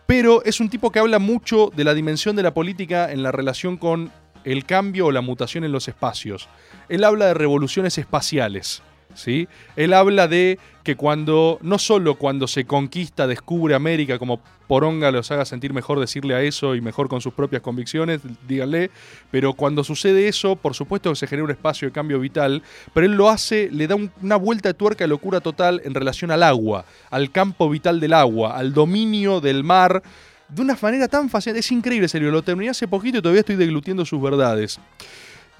[0.09, 3.31] pero es un tipo que habla mucho de la dimensión de la política en la
[3.31, 4.11] relación con
[4.43, 6.49] el cambio o la mutación en los espacios.
[6.89, 8.83] Él habla de revoluciones espaciales.
[9.15, 9.49] ¿Sí?
[9.77, 15.31] Él habla de que cuando, no solo cuando se conquista, descubre América, como Poronga los
[15.31, 18.91] haga sentir mejor decirle a eso y mejor con sus propias convicciones, díganle,
[19.31, 22.63] pero cuando sucede eso, por supuesto que se genera un espacio de cambio vital,
[22.95, 25.95] pero él lo hace, le da un- una vuelta de tuerca de locura total en
[25.95, 30.03] relación al agua, al campo vital del agua, al dominio del mar,
[30.49, 31.55] de una manera tan fácil.
[31.57, 32.31] Es increíble, serio.
[32.31, 34.81] Lo terminé hace poquito y todavía estoy deglutiendo sus verdades.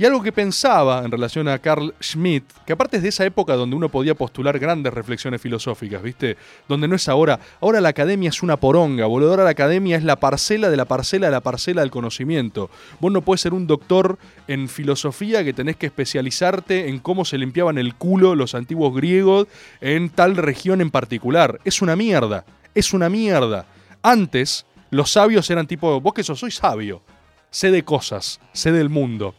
[0.01, 3.57] Y algo que pensaba en relación a Carl Schmitt, que aparte es de esa época
[3.57, 6.37] donde uno podía postular grandes reflexiones filosóficas, ¿viste?
[6.69, 7.41] Donde no es ahora.
[7.61, 9.31] Ahora la academia es una poronga, boludo.
[9.31, 12.71] Ahora la academia es la parcela de la parcela de la parcela del conocimiento.
[13.01, 17.37] Vos no puedes ser un doctor en filosofía que tenés que especializarte en cómo se
[17.37, 19.49] limpiaban el culo los antiguos griegos
[19.81, 21.59] en tal región en particular.
[21.65, 22.45] Es una mierda.
[22.73, 23.67] Es una mierda.
[24.01, 27.03] Antes, los sabios eran tipo, vos que sos, soy sabio.
[27.51, 29.35] Sé de cosas, sé del mundo.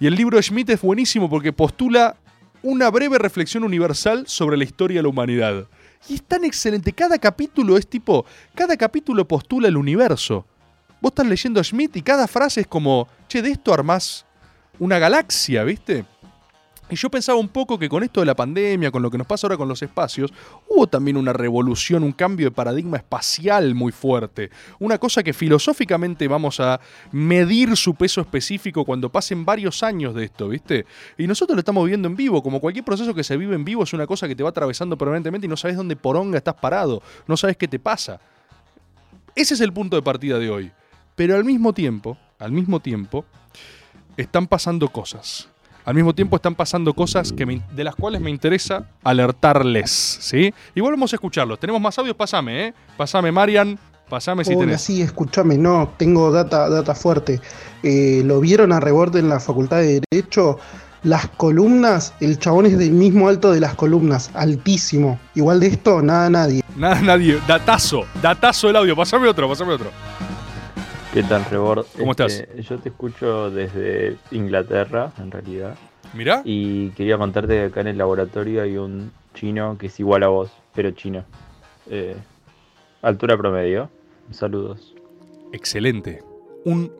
[0.00, 2.16] Y el libro de Schmitt es buenísimo porque postula
[2.62, 5.68] una breve reflexión universal sobre la historia de la humanidad.
[6.08, 6.94] Y es tan excelente.
[6.94, 8.24] Cada capítulo es tipo.
[8.54, 10.46] Cada capítulo postula el universo.
[11.02, 13.08] Vos estás leyendo a Schmidt y cada frase es como.
[13.28, 14.24] Che, de esto armás
[14.78, 16.06] una galaxia, ¿viste?
[16.90, 19.26] Y yo pensaba un poco que con esto de la pandemia, con lo que nos
[19.26, 20.32] pasa ahora con los espacios,
[20.68, 24.50] hubo también una revolución, un cambio de paradigma espacial muy fuerte.
[24.80, 26.80] Una cosa que filosóficamente vamos a
[27.12, 30.84] medir su peso específico cuando pasen varios años de esto, ¿viste?
[31.16, 33.84] Y nosotros lo estamos viviendo en vivo, como cualquier proceso que se vive en vivo
[33.84, 37.02] es una cosa que te va atravesando permanentemente y no sabes dónde poronga estás parado,
[37.28, 38.20] no sabes qué te pasa.
[39.36, 40.72] Ese es el punto de partida de hoy.
[41.14, 43.24] Pero al mismo tiempo, al mismo tiempo,
[44.16, 45.49] están pasando cosas.
[45.84, 49.90] Al mismo tiempo están pasando cosas que me- de las cuales me interesa alertarles,
[50.20, 50.52] ¿sí?
[50.74, 51.58] Y volvemos a escucharlos.
[51.58, 52.74] Tenemos más audios, pasame, ¿eh?
[52.96, 54.80] Pasame, Marian, pasame si Hola, tenés.
[54.82, 57.40] sí, escúchame, no, tengo data, data fuerte.
[57.82, 60.58] Eh, ¿Lo vieron a reborde en la Facultad de Derecho?
[61.02, 65.18] Las columnas, el chabón es del mismo alto de las columnas, altísimo.
[65.34, 66.62] Igual de esto, nada, nadie.
[66.76, 67.38] Nada, nadie.
[67.48, 68.94] Datazo, datazo el audio.
[68.94, 69.90] Pasame otro, pasame otro.
[71.12, 71.86] ¿Qué tal, Rebord?
[71.98, 75.74] ¿Cómo Este, Yo te escucho desde Inglaterra, en realidad.
[76.14, 76.42] Mirá.
[76.44, 80.28] Y quería contarte que acá en el laboratorio hay un chino que es igual a
[80.28, 81.24] vos, pero chino.
[81.88, 82.14] Eh,
[83.02, 83.90] altura promedio.
[84.30, 84.94] Saludos.
[85.52, 86.22] Excelente.
[86.64, 86.92] Un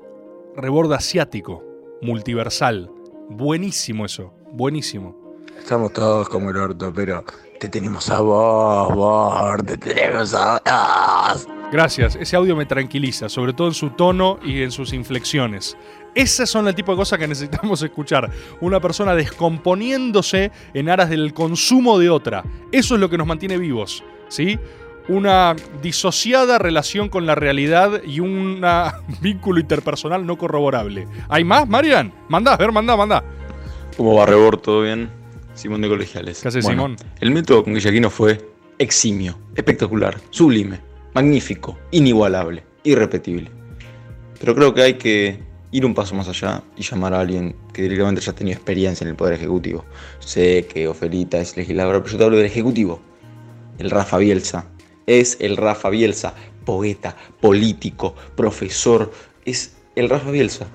[0.57, 1.63] rebord asiático,
[2.03, 2.91] multiversal.
[3.29, 5.15] Buenísimo eso, buenísimo.
[5.57, 7.25] Estamos todos como el orto, pero
[7.61, 11.60] te tenemos a vos, vos, te tenemos a vos.
[11.73, 15.77] Gracias, ese audio me tranquiliza, sobre todo en su tono y en sus inflexiones.
[16.17, 18.29] Esas son el tipo de cosas que necesitamos escuchar.
[18.61, 22.43] Una persona descomponiéndose en aras del consumo de otra.
[22.73, 24.59] Eso es lo que nos mantiene vivos, ¿sí?
[25.09, 28.61] Una disociada relación con la realidad y un
[29.21, 31.07] vínculo interpersonal no corroborable.
[31.29, 32.13] ¿Hay más, Marian?
[32.29, 33.23] Mandá, a ver, mandá, mandá.
[33.97, 34.57] ¿Cómo va Rebor?
[34.57, 35.09] ¿Todo bien?
[35.55, 36.41] Simón de Colegiales.
[36.43, 36.97] ¿Qué haces, Simón?
[37.21, 38.45] El método con Guillaquino fue
[38.79, 40.81] eximio, espectacular, sublime,
[41.15, 43.51] magnífico, inigualable, irrepetible.
[44.39, 45.39] Pero creo que hay que
[45.73, 49.05] ir un paso más allá y llamar a alguien que directamente ya ha tenido experiencia
[49.05, 49.85] en el Poder Ejecutivo.
[50.19, 53.01] Sé que Ofelita es legisladora, pero yo te hablo del Ejecutivo.
[53.79, 54.67] El Rafa Bielsa.
[55.07, 59.13] Es el Rafa Bielsa, poeta, político, profesor.
[59.45, 60.67] Es el Rafa Bielsa.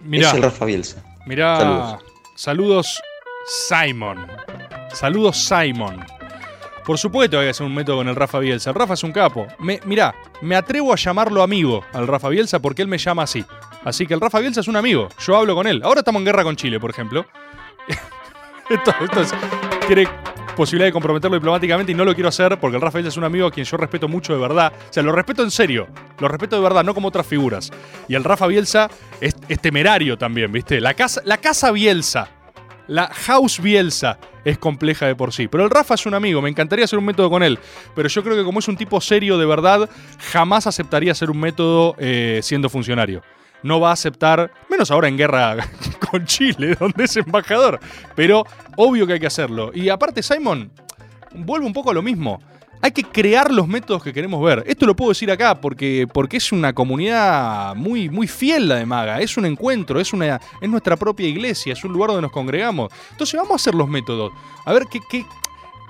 [0.00, 0.28] Mirá.
[0.28, 1.04] Es el Rafa Bielsa.
[1.26, 1.58] Mirá.
[1.58, 2.04] Saludos.
[2.36, 3.02] Saludos,
[3.68, 4.26] Simon.
[4.92, 6.04] Saludos Simon.
[6.84, 8.70] Por supuesto hay que hacer un método con el Rafa Bielsa.
[8.70, 9.46] El Rafa es un capo.
[9.58, 13.44] Me, mirá, me atrevo a llamarlo amigo al Rafa Bielsa porque él me llama así.
[13.84, 15.08] Así que el Rafa Bielsa es un amigo.
[15.24, 15.80] Yo hablo con él.
[15.82, 17.24] Ahora estamos en guerra con Chile, por ejemplo.
[18.70, 19.34] esto, esto es-
[19.86, 20.08] tiene
[20.56, 23.24] posibilidad de comprometerlo diplomáticamente y no lo quiero hacer porque el Rafa Bielsa es un
[23.24, 24.72] amigo a quien yo respeto mucho de verdad.
[24.90, 25.88] O sea, lo respeto en serio.
[26.18, 27.70] Lo respeto de verdad, no como otras figuras.
[28.08, 28.88] Y el Rafa Bielsa
[29.20, 30.80] es, es temerario también, ¿viste?
[30.80, 32.28] La casa, la casa Bielsa.
[32.86, 35.48] La House Bielsa es compleja de por sí.
[35.48, 37.58] Pero el Rafa es un amigo, me encantaría hacer un método con él.
[37.94, 39.88] Pero yo creo que como es un tipo serio de verdad,
[40.32, 43.22] jamás aceptaría hacer un método eh, siendo funcionario.
[43.62, 45.56] No va a aceptar, menos ahora en guerra
[46.10, 47.80] con Chile, donde es embajador.
[48.14, 48.44] Pero
[48.76, 49.70] obvio que hay que hacerlo.
[49.74, 50.70] Y aparte, Simon,
[51.32, 52.40] vuelve un poco a lo mismo.
[52.84, 54.62] Hay que crear los métodos que queremos ver.
[54.66, 58.84] Esto lo puedo decir acá porque, porque es una comunidad muy, muy fiel la de
[58.84, 59.22] Maga.
[59.22, 62.92] Es un encuentro, es, una, es nuestra propia iglesia, es un lugar donde nos congregamos.
[63.12, 64.34] Entonces vamos a hacer los métodos.
[64.66, 65.24] A ver, que, que,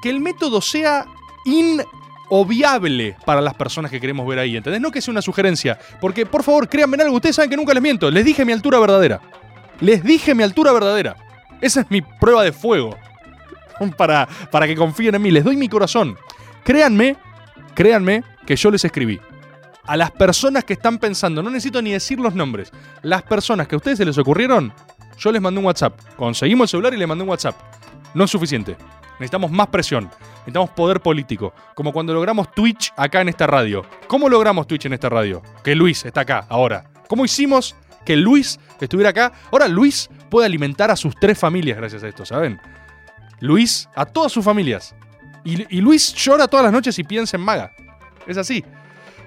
[0.00, 1.04] que el método sea
[1.44, 4.56] inobviable para las personas que queremos ver ahí.
[4.56, 4.80] ¿Entendés?
[4.80, 5.76] No que sea una sugerencia.
[6.00, 7.16] Porque, por favor, créanme en algo.
[7.16, 8.08] Ustedes saben que nunca les miento.
[8.08, 9.20] Les dije mi altura verdadera.
[9.80, 11.16] Les dije mi altura verdadera.
[11.60, 12.96] Esa es mi prueba de fuego.
[13.96, 15.32] Para, para que confíen en mí.
[15.32, 16.16] Les doy mi corazón.
[16.64, 17.16] Créanme,
[17.74, 19.20] créanme que yo les escribí.
[19.86, 22.72] A las personas que están pensando, no necesito ni decir los nombres.
[23.02, 24.72] Las personas que a ustedes se les ocurrieron,
[25.18, 25.98] yo les mandé un WhatsApp.
[26.16, 27.54] Conseguimos el celular y les mandé un WhatsApp.
[28.14, 28.76] No es suficiente.
[29.18, 30.10] Necesitamos más presión.
[30.38, 31.52] Necesitamos poder político.
[31.74, 33.84] Como cuando logramos Twitch acá en esta radio.
[34.06, 35.42] ¿Cómo logramos Twitch en esta radio?
[35.62, 36.84] Que Luis está acá ahora.
[37.06, 39.32] ¿Cómo hicimos que Luis estuviera acá?
[39.52, 42.58] Ahora Luis puede alimentar a sus tres familias gracias a esto, ¿saben?
[43.40, 44.94] Luis a todas sus familias.
[45.44, 47.72] Y, Luis llora todas las noches y piensa en Maga.
[48.26, 48.64] Es así.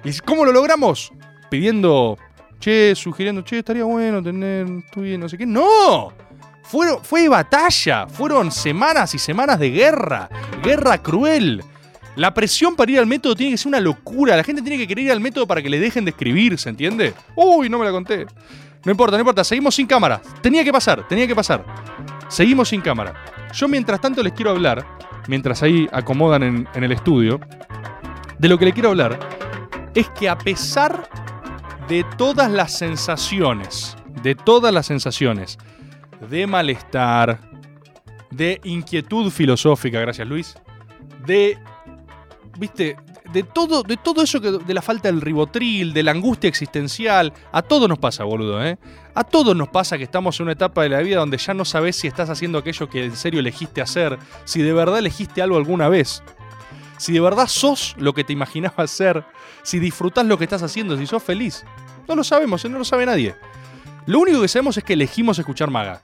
[0.03, 1.11] ¿Y cómo lo logramos?
[1.49, 2.17] Pidiendo,
[2.59, 5.45] che, sugiriendo, che, estaría bueno tener un Twitch, no sé qué.
[5.45, 6.11] ¡No!
[7.03, 10.27] Fue batalla, fueron semanas y semanas de guerra,
[10.61, 11.63] guerra cruel.
[12.17, 14.35] La presión para ir al método tiene que ser una locura.
[14.35, 16.69] La gente tiene que querer ir al método para que le dejen de escribir, ¿se
[16.69, 17.13] entiende?
[17.35, 18.25] Uy, no me la conté.
[18.83, 20.19] No importa, no importa, seguimos sin cámara.
[20.41, 21.63] Tenía que pasar, tenía que pasar.
[22.27, 23.13] Seguimos sin cámara.
[23.53, 24.83] Yo mientras tanto les quiero hablar,
[25.27, 27.39] mientras ahí acomodan en, el estudio,
[28.39, 29.19] de lo que le quiero hablar
[29.93, 31.09] es que a pesar
[31.87, 35.57] de todas las sensaciones, de todas las sensaciones
[36.29, 37.39] de malestar,
[38.31, 40.55] de inquietud filosófica, gracias Luis,
[41.25, 41.57] de,
[42.59, 42.95] viste,
[43.31, 47.33] de todo, de todo eso que, de la falta del ribotril, de la angustia existencial,
[47.51, 48.77] a todos nos pasa, boludo, ¿eh?
[49.13, 51.65] A todos nos pasa que estamos en una etapa de la vida donde ya no
[51.65, 55.57] sabes si estás haciendo aquello que en serio elegiste hacer, si de verdad elegiste algo
[55.57, 56.23] alguna vez.
[56.97, 59.23] Si de verdad sos lo que te imaginabas ser,
[59.63, 61.65] si disfrutás lo que estás haciendo, si sos feliz.
[62.07, 62.69] No lo sabemos, ¿eh?
[62.69, 63.35] no lo sabe nadie.
[64.05, 66.01] Lo único que sabemos es que elegimos escuchar Maga.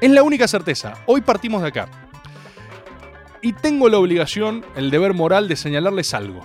[0.00, 0.94] Es la única certeza.
[1.06, 2.07] Hoy partimos de acá.
[3.40, 6.44] Y tengo la obligación, el deber moral de señalarles algo.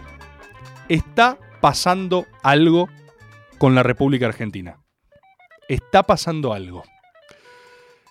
[0.89, 2.89] Está pasando algo
[3.58, 4.77] con la República Argentina.
[5.67, 6.84] Está pasando algo.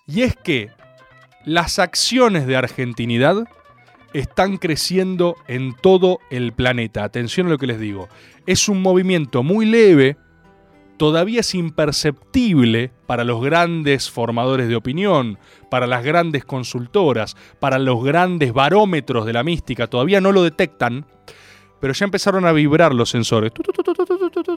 [0.07, 0.71] Y es que
[1.45, 3.45] las acciones de argentinidad
[4.15, 7.05] están creciendo en todo el planeta.
[7.05, 8.09] Atención a lo que les digo.
[8.47, 10.17] Es un movimiento muy leve,
[10.97, 15.39] todavía es imperceptible para los grandes formadores de opinión,
[15.71, 21.07] para las grandes consultoras, para los grandes barómetros de la mística, todavía no lo detectan,
[21.83, 23.51] pero ya empezaron a vibrar los sensores.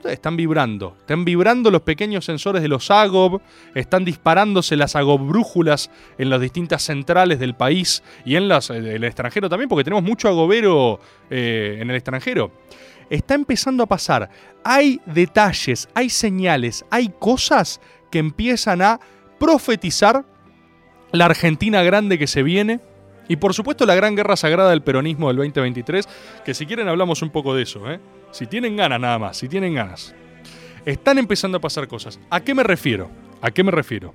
[0.03, 3.41] Están vibrando, están vibrando los pequeños sensores de los AGOB,
[3.73, 8.77] están disparándose las AGOB brújulas en las distintas centrales del país y en, las, eh,
[8.77, 10.99] en el extranjero también, porque tenemos mucho agobero
[11.31, 12.51] eh, en el extranjero.
[13.09, 14.29] Está empezando a pasar.
[14.63, 17.79] Hay detalles, hay señales, hay cosas
[18.11, 18.99] que empiezan a
[19.39, 20.25] profetizar
[21.11, 22.79] la Argentina grande que se viene.
[23.27, 26.07] Y por supuesto la gran guerra sagrada del peronismo del 2023,
[26.43, 27.99] que si quieren hablamos un poco de eso, ¿eh?
[28.31, 30.13] Si tienen ganas nada más, si tienen ganas.
[30.85, 32.19] Están empezando a pasar cosas.
[32.29, 33.09] ¿A qué me refiero?
[33.41, 34.13] ¿A qué me refiero?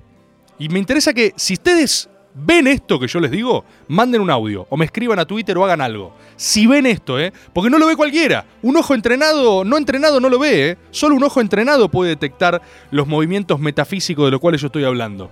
[0.59, 4.66] Y me interesa que si ustedes ven esto que yo les digo, manden un audio
[4.71, 6.14] o me escriban a Twitter o hagan algo.
[6.37, 7.33] Si ven esto, ¿eh?
[7.53, 8.45] Porque no lo ve cualquiera.
[8.62, 10.79] Un ojo entrenado, no entrenado no lo ve, ¿eh?
[10.90, 15.31] Solo un ojo entrenado puede detectar los movimientos metafísicos de los cuales yo estoy hablando.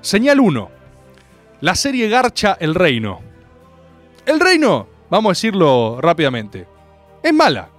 [0.00, 0.70] Señal 1.
[1.60, 3.20] La serie Garcha El Reino.
[4.26, 6.66] El Reino, vamos a decirlo rápidamente,
[7.22, 7.70] es mala.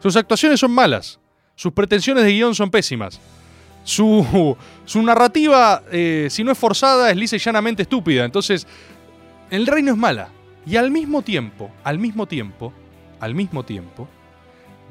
[0.00, 1.18] Sus actuaciones son malas.
[1.54, 3.20] Sus pretensiones de guion son pésimas.
[3.88, 8.26] Su, su narrativa, eh, si no es forzada, es lisa y llanamente estúpida.
[8.26, 8.66] Entonces,
[9.48, 10.28] El Reino es mala.
[10.66, 12.70] Y al mismo tiempo, al mismo tiempo,
[13.18, 14.06] al mismo tiempo,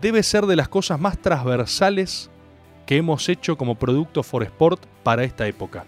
[0.01, 2.31] debe ser de las cosas más transversales
[2.87, 5.85] que hemos hecho como producto for Sport para esta época.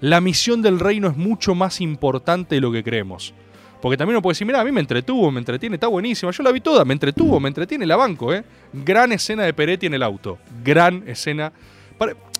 [0.00, 3.34] la misión del reino es mucho más importante de lo que creemos.
[3.82, 6.30] Porque también uno puede decir, mira, a mí me entretuvo, me entretiene, está buenísima.
[6.30, 8.44] Yo la vi toda, me entretuvo, me entretiene, la banco, ¿eh?
[8.72, 10.38] Gran escena de Peretti en el auto.
[10.62, 11.52] Gran escena.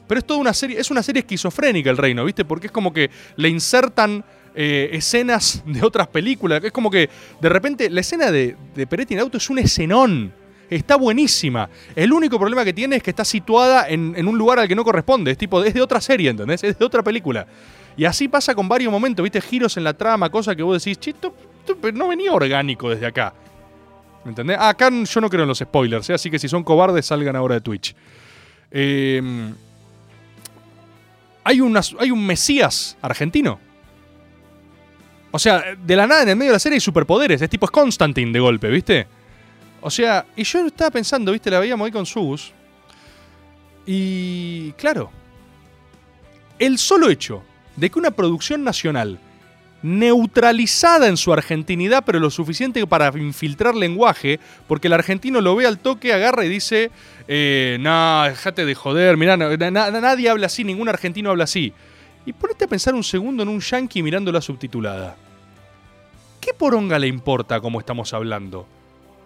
[0.08, 2.44] Pero es toda una serie, es una serie esquizofrénica el reino, ¿viste?
[2.44, 6.64] Porque es como que le insertan eh, escenas de otras películas.
[6.64, 7.08] Es como que
[7.40, 10.32] de repente la escena de, de Peretti en auto es un escenón.
[10.70, 11.70] Está buenísima.
[11.94, 14.74] El único problema que tiene es que está situada en, en un lugar al que
[14.74, 15.30] no corresponde.
[15.30, 16.62] Es tipo, es de otra serie, ¿entendés?
[16.64, 17.46] Es de otra película.
[17.96, 19.40] Y así pasa con varios momentos, ¿viste?
[19.40, 21.34] Giros en la trama, cosas que vos decís, chito,
[21.94, 23.34] no venía orgánico desde acá.
[24.24, 24.56] ¿Entendés?
[24.60, 26.14] Ah, acá yo no creo en los spoilers, ¿eh?
[26.14, 27.94] así que si son cobardes, salgan ahora de Twitch.
[28.70, 29.52] Eh,
[31.48, 33.58] hay, unas- hay un Mesías argentino.
[35.30, 37.40] O sea, de la nada en el medio de la serie hay superpoderes.
[37.40, 39.06] Es tipo es Constantine de golpe, ¿viste?
[39.80, 41.50] O sea, y yo estaba pensando, ¿viste?
[41.50, 42.52] La veíamos ahí con Sus.
[43.86, 45.10] Y claro,
[46.58, 47.42] el solo hecho
[47.76, 49.18] de que una producción nacional
[49.82, 55.66] neutralizada en su argentinidad, pero lo suficiente para infiltrar lenguaje, porque el argentino lo ve
[55.66, 56.90] al toque, agarra y dice,
[57.28, 61.72] eh, no, déjate de joder, mirá, na- na- nadie habla así, ningún argentino habla así.
[62.26, 65.16] Y ponete a pensar un segundo en un yankee mirándola subtitulada.
[66.40, 68.66] ¿Qué poronga le importa cómo estamos hablando?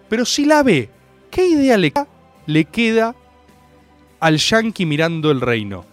[0.09, 0.91] Pero si la ve,
[1.31, 1.93] ¿qué idea le,
[2.47, 3.15] le queda
[4.21, 5.85] al yankee mirando el reino?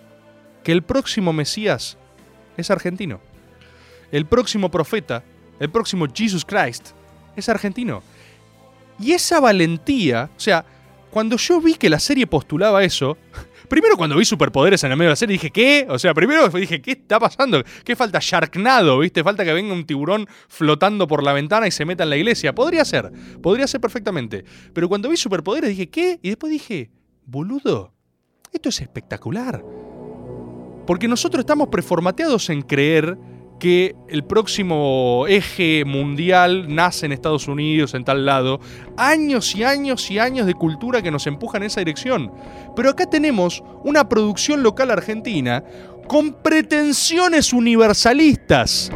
[0.63, 1.98] Que el próximo Mesías
[2.58, 3.22] es argentino.
[4.12, 5.24] El próximo profeta,
[5.60, 6.89] el próximo Jesus Christ,
[7.36, 8.02] es argentino.
[9.00, 10.65] Y esa valentía, o sea,
[11.10, 13.17] cuando yo vi que la serie postulaba eso,
[13.69, 15.88] primero cuando vi superpoderes en el medio de la serie dije, ¿qué?
[15.89, 17.63] O sea, primero dije, ¿qué está pasando?
[17.84, 18.19] ¿Qué falta?
[18.22, 19.24] Sharknado, ¿viste?
[19.24, 22.54] Falta que venga un tiburón flotando por la ventana y se meta en la iglesia.
[22.54, 24.43] Podría ser, podría ser perfectamente.
[24.74, 26.19] Pero cuando vi superpoderes dije, ¿qué?
[26.22, 26.91] Y después dije,
[27.26, 27.93] boludo,
[28.52, 29.63] esto es espectacular.
[30.86, 33.17] Porque nosotros estamos preformateados en creer
[33.60, 38.60] que el próximo eje mundial nace en Estados Unidos, en tal lado.
[38.98, 42.32] Años y años y años de cultura que nos empujan en esa dirección.
[42.76, 45.63] Pero acá tenemos una producción local argentina
[46.08, 48.91] con pretensiones universalistas.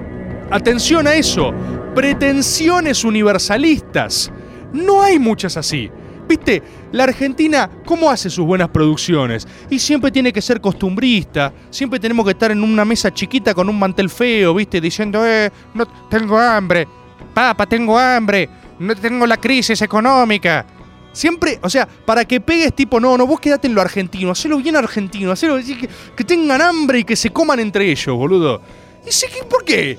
[0.49, 1.53] Atención a eso,
[1.93, 4.31] pretensiones universalistas.
[4.71, 5.91] No hay muchas así.
[6.27, 6.63] ¿Viste?
[6.93, 9.47] La Argentina, ¿cómo hace sus buenas producciones?
[9.67, 11.51] Y siempre tiene que ser costumbrista.
[11.71, 14.79] Siempre tenemos que estar en una mesa chiquita con un mantel feo, ¿viste?
[14.79, 16.87] Diciendo, eh, no tengo hambre.
[17.33, 18.47] Papa, tengo hambre.
[18.77, 20.67] No tengo la crisis económica.
[21.11, 24.57] Siempre, o sea, para que pegues tipo, no, no, vos quedate en lo argentino, hacelo
[24.57, 28.61] bien argentino, hacelo que, que tengan hambre y que se coman entre ellos, boludo.
[29.03, 29.97] ¿Y sé por qué?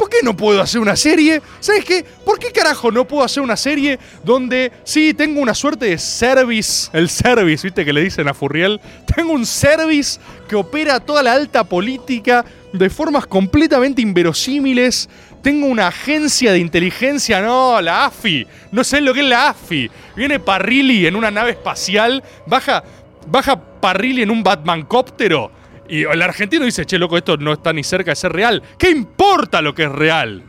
[0.00, 1.42] ¿Por qué no puedo hacer una serie?
[1.60, 2.06] ¿Sabes qué?
[2.24, 6.88] ¿Por qué carajo no puedo hacer una serie donde sí tengo una suerte de service,
[6.94, 8.80] el service, viste que le dicen a Furriel?
[9.14, 15.10] Tengo un service que opera toda la alta política de formas completamente inverosímiles.
[15.42, 18.46] Tengo una agencia de inteligencia, no, la AFI.
[18.72, 19.90] No sé lo que es la AFI.
[20.16, 22.82] Viene Parrilli en una nave espacial, baja,
[23.26, 25.59] baja Parrilli en un Batmancóptero.
[25.90, 28.62] Y el argentino dice, che, loco, esto no está ni cerca de ser real.
[28.78, 30.44] ¿Qué importa lo que es real?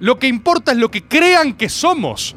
[0.00, 2.34] Lo que importa es lo que crean que somos.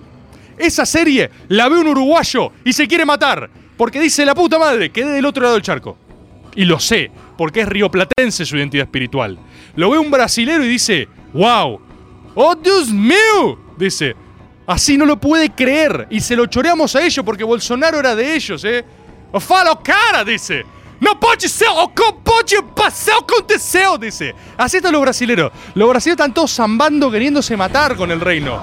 [0.58, 3.50] Esa serie la ve un uruguayo y se quiere matar.
[3.78, 5.98] Porque dice la puta madre, quedé del otro lado del charco.
[6.54, 9.40] Y lo sé, porque es rioplatense su identidad espiritual.
[9.78, 11.80] Lo ve un brasilero y dice, wow,
[12.36, 14.18] oh Dios mío, dice,
[14.68, 16.08] así no lo puede creer.
[16.10, 18.84] Y se lo choreamos a ellos porque Bolsonaro era de ellos, ¿eh?
[19.40, 20.66] Falo cara, dice.
[21.00, 24.36] No pode ser, o que pode pasar, aconteceu, dice.
[24.58, 25.52] Así están los brasileros.
[25.74, 28.62] Los brasileños están todos zambando queriéndose matar con el reino.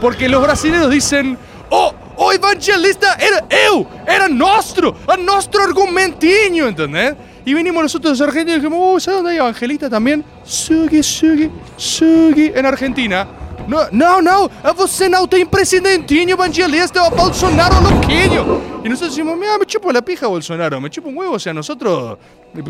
[0.00, 1.36] Porque los brasileños dicen,
[1.70, 7.16] oh, o evangelista era eu, era nuestro, nuestro argumentinho, ¿entendés?
[7.44, 10.24] Y venimos nosotros los argentinos y dijimos, oh, ¿sabes dónde hay evangelista también?
[10.44, 13.26] Sugi, sugi, sugi, en Argentina.
[13.68, 18.60] No, no, no, você não tem presidentinho evangelista, o Bolsonaro loquinho.
[18.84, 21.54] Y nosotros decimos, mira, me chupo la pija Bolsonaro, me chupo un huevo, o sea,
[21.54, 22.18] nosotros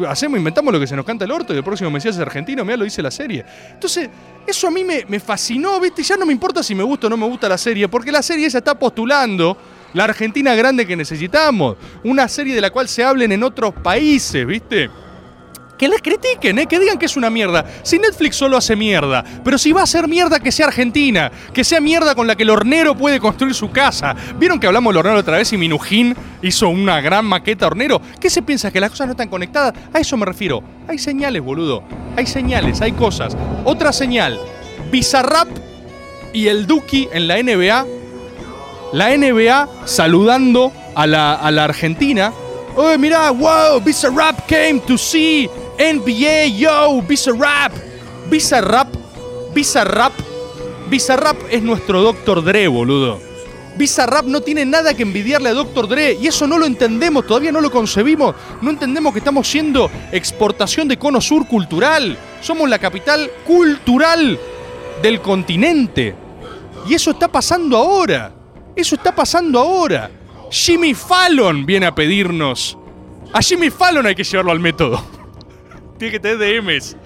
[0.06, 2.64] hacemos, inventamos lo que se nos canta el orto y el próximo Mesías es argentino,
[2.64, 3.44] mira, lo dice la serie.
[3.70, 4.10] Entonces,
[4.46, 6.02] eso a mí me, me fascinó, ¿viste?
[6.02, 8.22] Ya no me importa si me gusta o no me gusta la serie, porque la
[8.22, 9.56] serie esa está postulando
[9.94, 14.46] la Argentina grande que necesitamos, una serie de la cual se hablen en otros países,
[14.46, 14.90] ¿viste?
[15.82, 16.66] Que les critiquen, ¿eh?
[16.68, 17.64] que digan que es una mierda.
[17.82, 21.64] Si Netflix solo hace mierda, pero si va a hacer mierda que sea Argentina, que
[21.64, 24.14] sea mierda con la que el hornero puede construir su casa.
[24.38, 28.00] ¿Vieron que hablamos del hornero otra vez y Minujín hizo una gran maqueta hornero?
[28.20, 28.70] ¿Qué se piensa?
[28.70, 29.74] ¿Que las cosas no están conectadas?
[29.92, 30.62] A eso me refiero.
[30.86, 31.82] Hay señales, boludo.
[32.16, 33.36] Hay señales, hay cosas.
[33.64, 34.38] Otra señal.
[34.92, 35.48] Bizarrap
[36.32, 37.86] y el Duki en la NBA.
[38.92, 42.32] La NBA saludando a la, a la Argentina.
[42.76, 47.72] Oye, mirá, wow, Bizarrap came to see NBA, yo, Bizarrap.
[48.30, 48.88] Bizarrap,
[49.54, 50.12] Bizarrap,
[50.88, 52.44] Bizarrap es nuestro Dr.
[52.44, 53.20] Dre, boludo.
[53.76, 55.88] Bizarrap no tiene nada que envidiarle a Dr.
[55.88, 58.34] Dre y eso no lo entendemos, todavía no lo concebimos.
[58.60, 62.16] No entendemos que estamos siendo exportación de cono sur cultural.
[62.40, 64.38] Somos la capital cultural
[65.02, 66.14] del continente.
[66.86, 68.32] Y eso está pasando ahora.
[68.76, 70.10] Eso está pasando ahora.
[70.50, 72.76] Jimmy Fallon viene a pedirnos.
[73.32, 75.21] A Jimmy Fallon hay que llevarlo al método.
[76.02, 76.96] Tiene que tener DMs.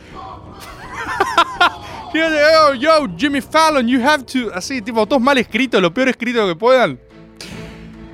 [2.14, 4.50] yo, yo, Jimmy Fallon, you have to.
[4.54, 6.98] Así, tipo, todos mal escritos, lo peor escrito que puedan.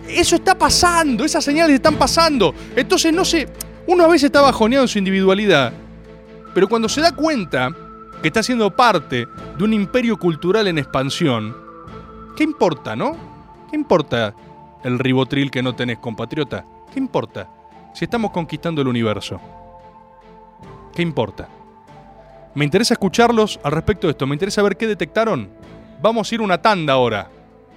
[0.08, 2.52] Eso está pasando, esas señales están pasando.
[2.74, 3.46] Entonces, no sé,
[3.86, 5.72] uno a veces está bajoneado en su individualidad,
[6.52, 7.70] pero cuando se da cuenta
[8.20, 11.56] que está siendo parte de un imperio cultural en expansión,
[12.36, 13.16] ¿qué importa, no?
[13.70, 14.34] ¿Qué importa
[14.82, 16.64] el ribotril que no tenés, compatriota?
[16.92, 17.48] ¿Qué importa?
[17.94, 19.40] Si estamos conquistando el universo.
[20.95, 21.49] ¿Qué importa?
[22.55, 24.26] Me interesa escucharlos al respecto de esto.
[24.26, 25.49] Me interesa ver qué detectaron.
[26.01, 27.28] Vamos a ir una tanda ahora.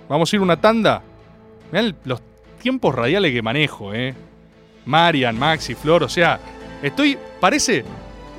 [0.10, 1.02] Vamos a ir una tanda.
[1.72, 2.22] Mirá los
[2.62, 4.14] tiempos radiales que manejo, ¿eh?
[4.86, 6.40] Marian, Maxi, Flor, o sea,
[6.82, 7.84] estoy, parece,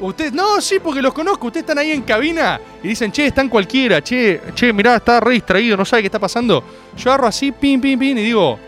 [0.01, 3.49] ustedes, no, sí, porque los conozco, ustedes están ahí en cabina y dicen, che, están
[3.49, 6.63] cualquiera, che, che, mirá, está re distraído, no sabe qué está pasando.
[6.97, 8.59] Yo agarro así, pin, pin, pin, y digo,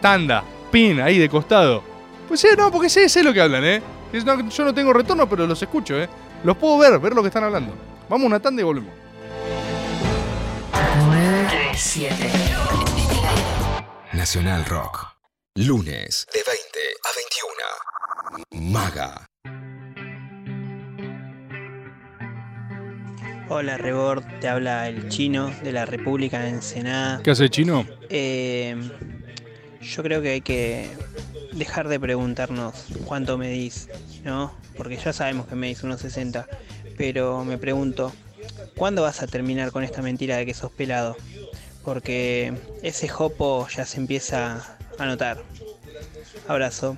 [0.00, 1.82] tanda, pin, ahí de costado.
[2.26, 3.82] Pues sí, no, porque sé, sé lo que hablan, ¿eh?
[4.14, 6.08] Yo no tengo retorno, pero los escucho, ¿eh?
[6.44, 7.74] Los puedo ver, ver lo que están hablando.
[8.08, 8.92] Vamos a una tanda y volvemos.
[11.74, 12.14] 7.
[14.12, 15.08] Nacional Rock.
[15.56, 16.52] Lunes de 20
[17.02, 17.10] a
[18.52, 18.72] 21.
[18.72, 19.26] Maga.
[23.48, 27.20] Hola Rebord, te habla el chino de la República de Ensenada.
[27.22, 27.84] ¿Qué hace chino?
[28.08, 28.76] Eh,
[29.80, 30.88] yo creo que hay que
[31.54, 33.88] dejar de preguntarnos cuánto medís,
[34.24, 34.52] ¿no?
[34.76, 36.46] Porque ya sabemos que medís unos 60,
[36.96, 38.12] pero me pregunto,
[38.76, 41.16] ¿cuándo vas a terminar con esta mentira de que sos pelado?
[41.84, 45.42] Porque ese jopo ya se empieza a notar.
[46.48, 46.96] Abrazo.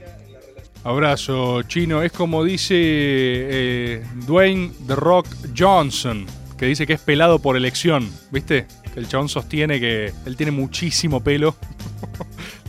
[0.84, 2.02] Abrazo, chino.
[2.02, 5.26] Es como dice eh, Dwayne The Rock
[5.56, 6.26] Johnson,
[6.56, 8.66] que dice que es pelado por elección, ¿viste?
[8.94, 11.56] El chabón sostiene que él tiene muchísimo pelo.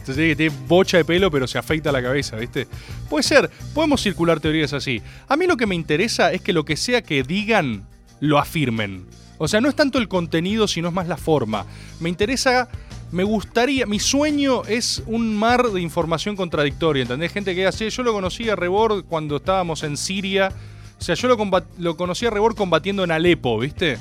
[0.09, 2.67] Entonces tiene bocha de pelo, pero se afeita la cabeza, ¿viste?
[3.09, 5.01] Puede ser, podemos circular teorías así.
[5.27, 7.85] A mí lo que me interesa es que lo que sea que digan,
[8.19, 9.05] lo afirmen.
[9.37, 11.65] O sea, no es tanto el contenido, sino es más la forma.
[11.99, 12.69] Me interesa
[13.11, 17.31] me gustaría, mi sueño es un mar de información contradictoria, ¿entendés?
[17.31, 20.51] Gente que hace, yo lo conocí a Rebord cuando estábamos en Siria,
[20.99, 21.37] o sea, yo lo,
[21.77, 23.97] lo conocí a Rebord combatiendo en Alepo, ¿viste?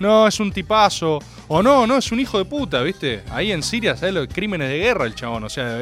[0.00, 3.22] No, es un tipazo, o no, no, es un hijo de puta, ¿viste?
[3.30, 4.14] Ahí en Siria, ¿sabes?
[4.14, 5.78] Los crímenes de guerra el chabón, o sea,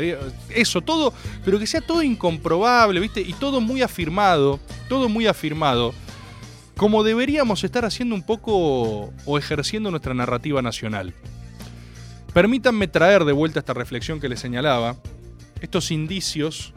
[0.51, 1.15] eso, todo,
[1.45, 3.21] pero que sea todo incomprobable, ¿viste?
[3.21, 4.59] Y todo muy afirmado,
[4.89, 5.95] todo muy afirmado,
[6.77, 11.15] como deberíamos estar haciendo un poco o ejerciendo nuestra narrativa nacional.
[12.35, 14.97] Permítanme traer de vuelta esta reflexión que les señalaba,
[15.61, 16.73] estos indicios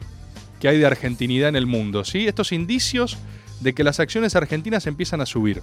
[0.60, 2.28] que hay de argentinidad en el mundo, ¿sí?
[2.28, 3.18] Estos indicios
[3.60, 5.60] de que las acciones argentinas empiezan a subir.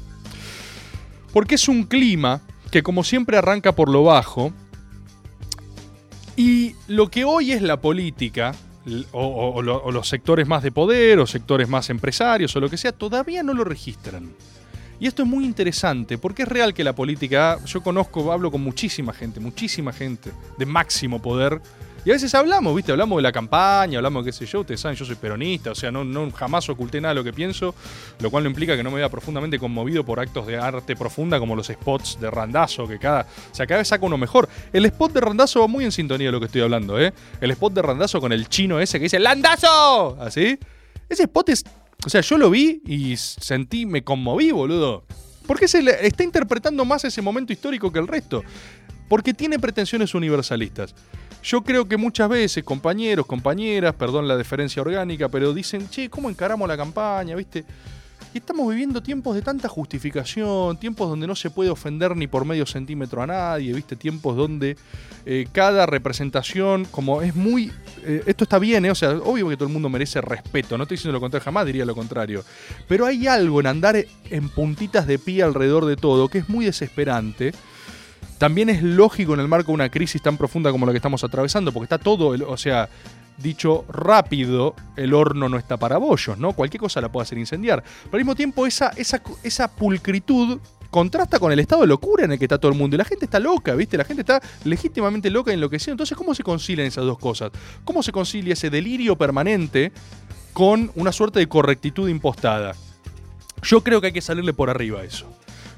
[1.33, 4.53] Porque es un clima que como siempre arranca por lo bajo
[6.35, 8.53] y lo que hoy es la política,
[9.11, 13.43] o, los sectores más de poder, o sectores más empresarios, o lo que sea, todavía
[13.43, 14.31] no lo registran.
[14.99, 18.61] Y esto es muy interesante, porque es real que la política, yo conozco, hablo con
[18.61, 21.61] muchísima gente, muchísima gente de máximo poder,
[22.05, 22.91] y a veces hablamos, ¿viste?
[22.91, 25.75] Hablamos de la campaña, hablamos de qué sé yo, ustedes saben, yo soy peronista, o
[25.75, 27.75] sea, no, no jamás oculté nada de lo que pienso,
[28.19, 31.39] lo cual no implica que no me vea profundamente conmovido por actos de arte profunda
[31.39, 33.21] como los spots de Randazo, que cada,
[33.51, 34.47] o sea, cada vez saca uno mejor.
[34.71, 37.13] El spot de Randazo va muy en sintonía de lo que estoy hablando, ¿eh?
[37.41, 40.17] El spot de Randazo con el chino ese que dice ¡Landazo!
[40.19, 40.57] Así.
[41.09, 41.63] Ese spot es
[42.05, 45.03] o sea, yo lo vi y sentí, me conmoví, boludo.
[45.45, 48.43] ¿Por qué se le está interpretando más ese momento histórico que el resto?
[49.09, 50.95] Porque tiene pretensiones universalistas.
[51.41, 56.29] Yo creo que muchas veces compañeros, compañeras, perdón la deferencia orgánica, pero dicen, che, ¿cómo
[56.29, 57.35] encaramos la campaña?
[57.35, 57.65] ¿Viste?
[58.33, 62.45] Y estamos viviendo tiempos de tanta justificación, tiempos donde no se puede ofender ni por
[62.45, 63.95] medio centímetro a nadie, ¿viste?
[63.95, 64.77] Tiempos donde
[65.25, 67.71] eh, cada representación, como es muy...
[68.03, 68.91] Eh, esto está bien, ¿eh?
[68.91, 71.65] O sea, obvio que todo el mundo merece respeto, no estoy diciendo lo contrario, jamás
[71.65, 72.43] diría lo contrario.
[72.87, 73.95] Pero hay algo en andar
[74.29, 77.53] en puntitas de pie alrededor de todo que es muy desesperante.
[78.39, 81.23] También es lógico en el marco de una crisis tan profunda como la que estamos
[81.25, 82.87] atravesando, porque está todo, o sea,
[83.37, 86.53] dicho rápido, el horno no está para bollos, ¿no?
[86.53, 87.83] Cualquier cosa la puede hacer incendiar.
[88.05, 90.57] Pero al mismo tiempo, esa, pulcritud
[90.89, 92.95] contrasta con el estado de locura en el que está todo el mundo.
[92.95, 93.97] Y la gente está loca, ¿viste?
[93.97, 95.91] La gente está legítimamente loca y enloquecida.
[95.91, 97.51] Entonces, ¿cómo se concilian esas dos cosas?
[97.83, 99.91] ¿Cómo se concilia ese delirio permanente
[100.53, 102.73] con una suerte de correctitud impostada?
[103.63, 105.27] Yo creo que hay que salirle por arriba a eso.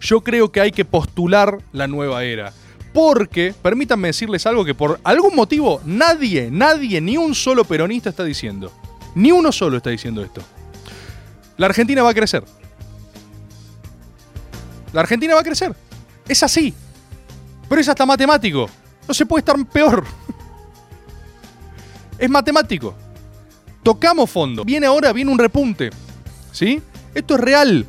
[0.02, 2.52] Yo creo que hay que postular la nueva era.
[2.92, 8.24] Porque, permítanme decirles algo que por algún motivo nadie, nadie, ni un solo peronista está
[8.26, 8.72] diciendo.
[9.16, 10.42] Ni uno solo está diciendo esto.
[11.56, 12.44] La Argentina va a crecer.
[14.92, 15.74] La Argentina va a crecer.
[16.28, 16.74] Es así.
[17.70, 18.68] Pero es hasta matemático.
[19.08, 20.04] No se puede estar peor.
[22.18, 22.94] Es matemático.
[23.84, 24.66] Tocamos fondo.
[24.66, 25.92] Viene ahora, viene un repunte.
[26.52, 26.82] ¿Sí?
[27.16, 27.86] Esto es real.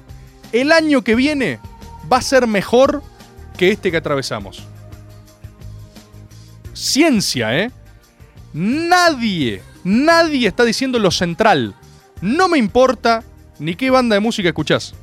[0.52, 1.58] El año que viene
[2.12, 3.02] va a ser mejor
[3.56, 4.64] que este que atravesamos.
[6.74, 7.70] Ciencia, ¿eh?
[8.52, 11.74] Nadie, nadie está diciendo lo central.
[12.20, 13.22] No me importa
[13.58, 14.94] ni qué banda de música escuchás.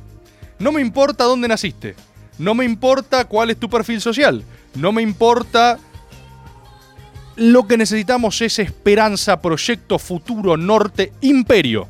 [0.58, 1.96] No me importa dónde naciste.
[2.38, 4.44] No me importa cuál es tu perfil social.
[4.74, 5.78] No me importa...
[7.36, 11.88] Lo que necesitamos es esperanza, proyecto, futuro, norte, imperio.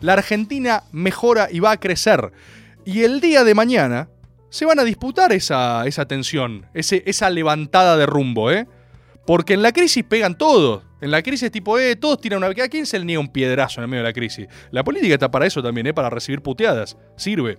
[0.00, 2.32] La Argentina mejora y va a crecer.
[2.84, 4.08] Y el día de mañana
[4.54, 8.68] se van a disputar esa, esa tensión, ese, esa levantada de rumbo, ¿eh?
[9.26, 10.84] Porque en la crisis pegan todos.
[11.00, 12.46] En la crisis tipo, eh, todos tiran una...
[12.46, 14.46] ¿A quién se le niega un piedrazo en el medio de la crisis?
[14.70, 15.92] La política está para eso también, ¿eh?
[15.92, 16.96] Para recibir puteadas.
[17.16, 17.58] Sirve.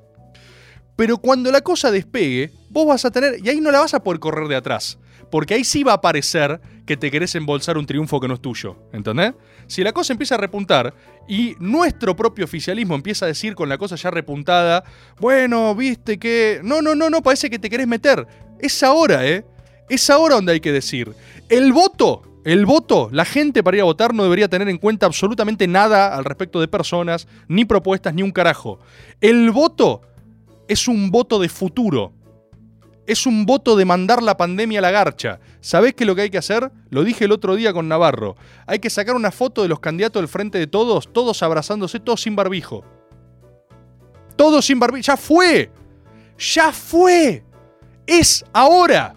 [0.95, 3.39] Pero cuando la cosa despegue, vos vas a tener...
[3.43, 4.97] Y ahí no la vas a poder correr de atrás.
[5.29, 8.41] Porque ahí sí va a parecer que te querés embolsar un triunfo que no es
[8.41, 8.77] tuyo.
[8.93, 9.33] ¿Entendés?
[9.67, 10.93] Si la cosa empieza a repuntar
[11.27, 14.83] y nuestro propio oficialismo empieza a decir con la cosa ya repuntada,
[15.19, 16.61] bueno, viste que...
[16.63, 18.27] No, no, no, no, parece que te querés meter.
[18.59, 19.45] Es ahora, ¿eh?
[19.89, 21.13] Es ahora donde hay que decir.
[21.49, 25.05] El voto, el voto, la gente para ir a votar no debería tener en cuenta
[25.05, 28.79] absolutamente nada al respecto de personas, ni propuestas, ni un carajo.
[29.21, 30.01] El voto
[30.67, 32.13] es un voto de futuro.
[33.07, 35.39] Es un voto de mandar la pandemia a la garcha.
[35.61, 36.71] ¿Sabés qué es lo que hay que hacer?
[36.89, 38.35] Lo dije el otro día con Navarro.
[38.65, 42.21] Hay que sacar una foto de los candidatos del frente de todos, todos abrazándose, todos
[42.21, 42.83] sin barbijo.
[44.35, 45.05] Todos sin barbijo.
[45.05, 45.71] ¡Ya fue!
[46.37, 47.43] ¡Ya fue!
[48.07, 49.15] Es ahora.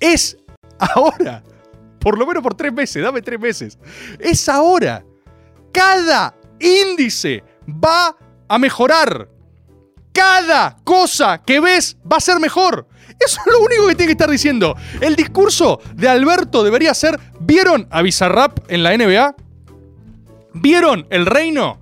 [0.00, 0.36] Es
[0.78, 1.42] ahora.
[2.00, 3.78] Por lo menos por tres meses, dame tres meses.
[4.18, 5.04] Es ahora.
[5.72, 8.16] Cada índice va
[8.48, 9.28] a mejorar.
[10.12, 12.86] Cada cosa que ves va a ser mejor.
[13.18, 14.76] Eso es lo único que tiene que estar diciendo.
[15.00, 19.34] El discurso de Alberto debería ser, ¿vieron a Bizarrap en la NBA?
[20.54, 21.78] ¿Vieron El Reino?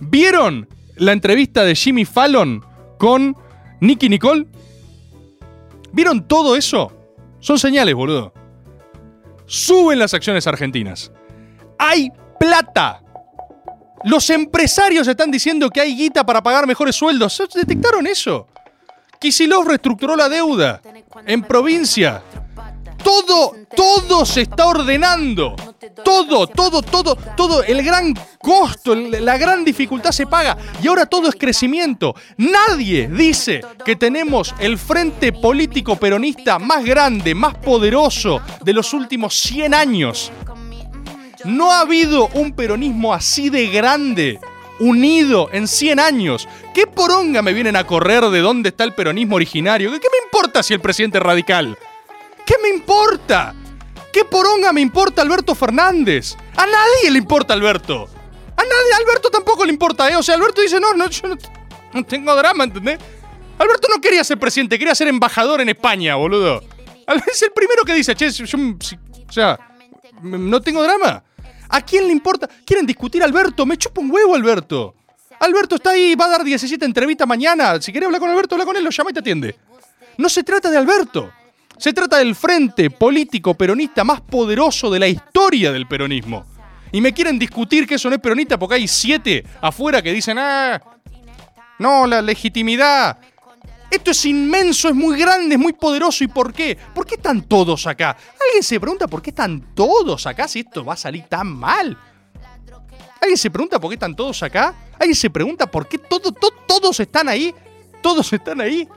[0.00, 2.64] ¿Vieron la entrevista de Jimmy Fallon
[2.98, 3.36] con
[3.80, 4.46] Nicky Nicole?
[5.92, 6.92] ¿Vieron todo eso?
[7.40, 8.32] Son señales, boludo.
[9.46, 11.10] Suben las acciones argentinas.
[11.78, 13.02] Hay plata.
[14.04, 17.42] Los empresarios están diciendo que hay guita para pagar mejores sueldos.
[17.54, 18.46] ¿Detectaron eso?
[19.18, 20.80] Kisilov reestructuró la deuda
[21.26, 22.22] en provincia.
[23.02, 25.54] Todo, todo se está ordenando.
[26.04, 27.62] Todo, todo, todo, todo.
[27.62, 30.56] El gran costo, la gran dificultad se paga.
[30.82, 32.14] Y ahora todo es crecimiento.
[32.36, 39.34] Nadie dice que tenemos el frente político peronista más grande, más poderoso de los últimos
[39.34, 40.32] 100 años.
[41.44, 44.40] No ha habido un peronismo así de grande
[44.80, 46.48] unido en 100 años.
[46.74, 49.90] ¿Qué poronga me vienen a correr de dónde está el peronismo originario?
[49.90, 51.76] ¿Qué me importa si el presidente es radical?
[52.46, 53.54] ¿Qué me importa?
[54.12, 56.36] ¿Qué poronga me importa Alberto Fernández?
[56.56, 58.08] A nadie le importa Alberto.
[58.56, 60.16] A nadie, a Alberto tampoco le importa, ¿eh?
[60.16, 61.36] O sea, Alberto dice, no, no, yo no,
[61.92, 62.98] no tengo drama, ¿entendés?
[63.58, 66.62] Alberto no quería ser presidente, quería ser embajador en España, boludo.
[67.30, 68.58] Es el primero que dice, che, yo,
[69.28, 69.58] o sea,
[70.22, 71.22] no tengo drama.
[71.68, 72.48] ¿A quién le importa?
[72.64, 73.66] ¿Quieren discutir a Alberto?
[73.66, 74.94] Me chupa un huevo Alberto.
[75.40, 77.80] Alberto está ahí, va a dar 17 entrevistas mañana.
[77.80, 79.56] Si querés hablar con Alberto, habla con él, lo llama y te atiende.
[80.16, 81.30] No se trata de Alberto.
[81.76, 86.44] Se trata del frente político peronista más poderoso de la historia del peronismo.
[86.90, 90.38] Y me quieren discutir que eso no es peronista porque hay siete afuera que dicen,
[90.38, 90.82] ah,
[91.78, 93.18] no, la legitimidad.
[93.90, 96.22] Esto es inmenso, es muy grande, es muy poderoso.
[96.24, 96.76] ¿Y por qué?
[96.94, 98.16] ¿Por qué están todos acá?
[98.46, 101.96] ¿Alguien se pregunta por qué están todos acá si esto va a salir tan mal?
[103.20, 104.74] ¿Alguien se pregunta por qué están todos acá?
[104.98, 107.54] ¿Alguien se pregunta por qué todos están ahí?
[108.02, 108.88] ¿Todos están ahí?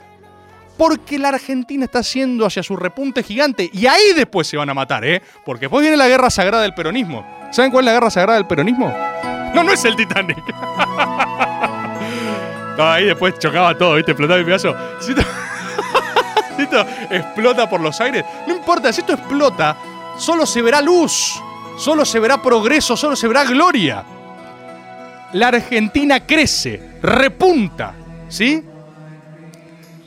[0.78, 3.70] Porque la Argentina está haciendo hacia su repunte gigante.
[3.72, 5.22] Y ahí después se van a matar, ¿eh?
[5.46, 7.26] Porque después viene la guerra sagrada del peronismo.
[7.52, 8.94] ¿Saben cuál es la guerra sagrada del peronismo?
[9.54, 10.38] No, no es el Titanic.
[12.78, 14.12] ahí después chocaba todo, ¿viste?
[14.12, 14.76] Explotaba el pedazo.
[15.00, 15.24] Si esto,
[16.58, 19.78] si esto explota por los aires, no importa, si esto explota,
[20.18, 21.42] solo se verá luz,
[21.78, 24.04] solo se verá progreso, solo se verá gloria.
[25.34, 27.94] La Argentina crece, repunta,
[28.28, 28.64] ¿sí?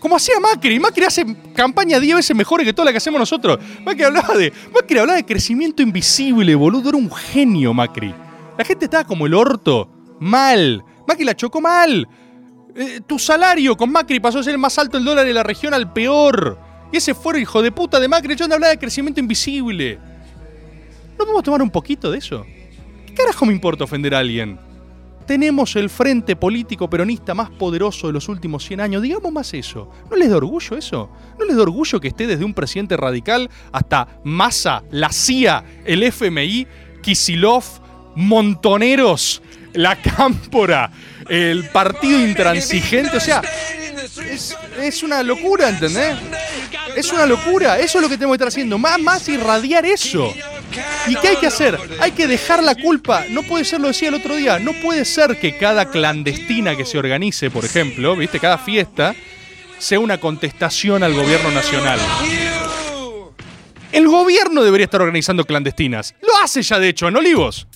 [0.04, 0.78] Como hacía Macri.
[0.78, 3.58] Macri hace campaña 10 veces mejores que toda la que hacemos nosotros.
[3.86, 4.52] Macri hablaba de.
[4.74, 6.90] Macri hablaba de crecimiento invisible, boludo.
[6.90, 8.14] Era un genio, Macri.
[8.58, 9.88] La gente estaba como el orto.
[10.20, 10.84] Mal.
[11.08, 12.06] Macri la chocó mal.
[12.76, 15.42] Eh, tu salario con Macri pasó a ser el más alto del dólar de la
[15.42, 16.58] región al peor.
[16.92, 18.34] Y ese fue hijo de puta de Macri.
[18.34, 19.98] Yo hablaba de crecimiento invisible.
[21.12, 22.44] ¿No podemos tomar un poquito de eso?
[23.06, 24.58] ¿Qué carajo me importa ofender a alguien?
[25.26, 29.02] Tenemos el frente político peronista más poderoso de los últimos 100 años.
[29.02, 29.90] Digamos más eso.
[30.10, 31.10] ¿No les da orgullo eso?
[31.38, 36.02] ¿No les da orgullo que esté desde un presidente radical hasta Massa, la CIA, el
[36.02, 36.66] FMI,
[37.02, 37.64] Kisilov,
[38.16, 39.40] Montoneros,
[39.72, 40.90] la Cámpora,
[41.28, 43.16] el partido intransigente?
[43.16, 43.42] O sea,
[44.80, 46.16] es, una locura, ¿entendés?
[46.96, 47.78] Es una locura.
[47.78, 48.78] Eso es lo que tenemos que estar haciendo.
[48.78, 50.32] Más, más irradiar eso.
[51.06, 51.78] ¿Y qué hay que hacer?
[52.00, 53.24] Hay que dejar la culpa.
[53.30, 56.84] No puede ser, lo decía el otro día, no puede ser que cada clandestina que
[56.84, 58.40] se organice, por ejemplo, ¿viste?
[58.40, 59.14] Cada fiesta,
[59.78, 61.98] sea una contestación al gobierno nacional.
[63.92, 66.14] El gobierno debería estar organizando clandestinas.
[66.20, 67.66] Lo hace ya, de hecho, en Olivos.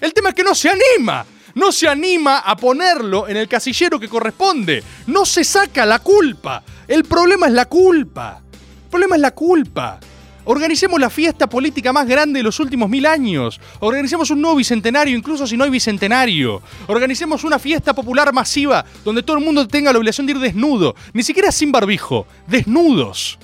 [0.00, 1.26] El tema es que no se anima.
[1.54, 4.82] No se anima a ponerlo en el casillero que corresponde.
[5.06, 6.62] No se saca la culpa.
[6.88, 8.40] El problema es la culpa.
[8.84, 10.00] El problema es la culpa.
[10.46, 13.60] Organicemos la fiesta política más grande de los últimos mil años.
[13.80, 16.60] Organicemos un nuevo bicentenario, incluso si no hay bicentenario.
[16.86, 20.94] Organicemos una fiesta popular masiva donde todo el mundo tenga la obligación de ir desnudo.
[21.14, 22.26] Ni siquiera sin barbijo.
[22.46, 23.38] Desnudos.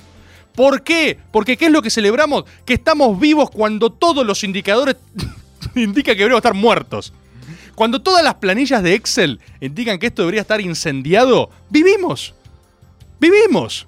[0.53, 1.17] ¿Por qué?
[1.31, 2.43] Porque ¿qué es lo que celebramos?
[2.65, 4.97] Que estamos vivos cuando todos los indicadores
[5.75, 7.13] indican que deberíamos estar muertos.
[7.75, 12.33] Cuando todas las planillas de Excel indican que esto debería estar incendiado, vivimos.
[13.19, 13.87] Vivimos.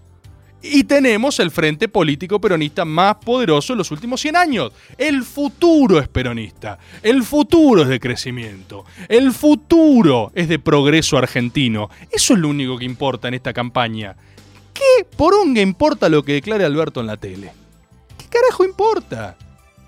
[0.66, 4.72] Y tenemos el frente político peronista más poderoso de los últimos 100 años.
[4.98, 6.80] El futuro es peronista.
[7.02, 8.86] El futuro es de crecimiento.
[9.10, 11.90] El futuro es de progreso argentino.
[12.10, 14.16] Eso es lo único que importa en esta campaña.
[14.74, 17.52] ¿Qué poronga importa lo que declare Alberto en la tele?
[18.18, 19.36] ¿Qué carajo importa?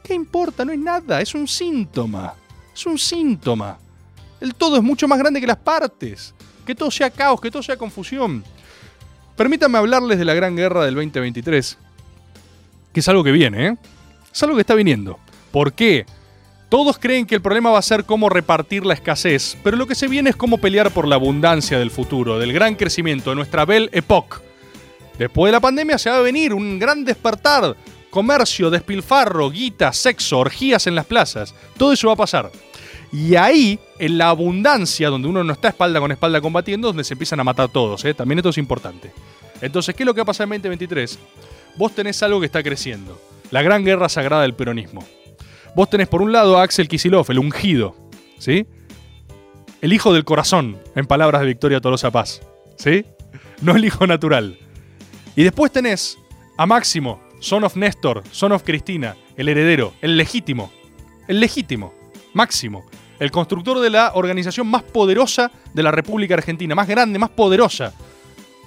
[0.03, 0.65] ¿Qué importa?
[0.65, 1.21] No es nada.
[1.21, 2.33] Es un síntoma.
[2.73, 3.79] Es un síntoma.
[4.41, 6.33] El todo es mucho más grande que las partes.
[6.65, 8.43] Que todo sea caos, que todo sea confusión.
[9.35, 11.77] Permítanme hablarles de la gran guerra del 2023,
[12.93, 13.77] que es algo que viene, ¿eh?
[14.33, 15.19] Es algo que está viniendo.
[15.51, 16.05] ¿Por qué?
[16.69, 19.95] Todos creen que el problema va a ser cómo repartir la escasez, pero lo que
[19.95, 23.65] se viene es cómo pelear por la abundancia del futuro, del gran crecimiento de nuestra
[23.65, 24.37] Belle Époque.
[25.17, 27.75] Después de la pandemia se va a venir un gran despertar,
[28.09, 31.53] comercio, despilfarro, guita, sexo, orgías en las plazas.
[31.77, 32.51] Todo eso va a pasar.
[33.11, 37.13] Y ahí, en la abundancia, donde uno no está espalda con espalda combatiendo, donde se
[37.13, 38.03] empiezan a matar todos.
[38.05, 38.13] ¿eh?
[38.13, 39.11] También esto es importante.
[39.61, 41.19] Entonces, ¿qué es lo que va a pasar en 2023?
[41.77, 43.19] Vos tenés algo que está creciendo.
[43.51, 45.05] La gran guerra sagrada del peronismo.
[45.75, 47.95] Vos tenés por un lado a Axel Kisilov, el ungido.
[48.37, 48.65] ¿Sí?
[49.81, 52.41] El hijo del corazón, en palabras de Victoria Tolosa Paz.
[52.77, 53.05] ¿Sí?
[53.61, 54.57] No el hijo natural.
[55.35, 56.17] Y después tenés
[56.57, 60.71] a Máximo, son of Néstor, son of Cristina, el heredero, el legítimo.
[61.27, 61.93] El legítimo.
[62.35, 62.85] Máximo
[63.19, 67.93] el constructor de la organización más poderosa de la República Argentina, más grande, más poderosa.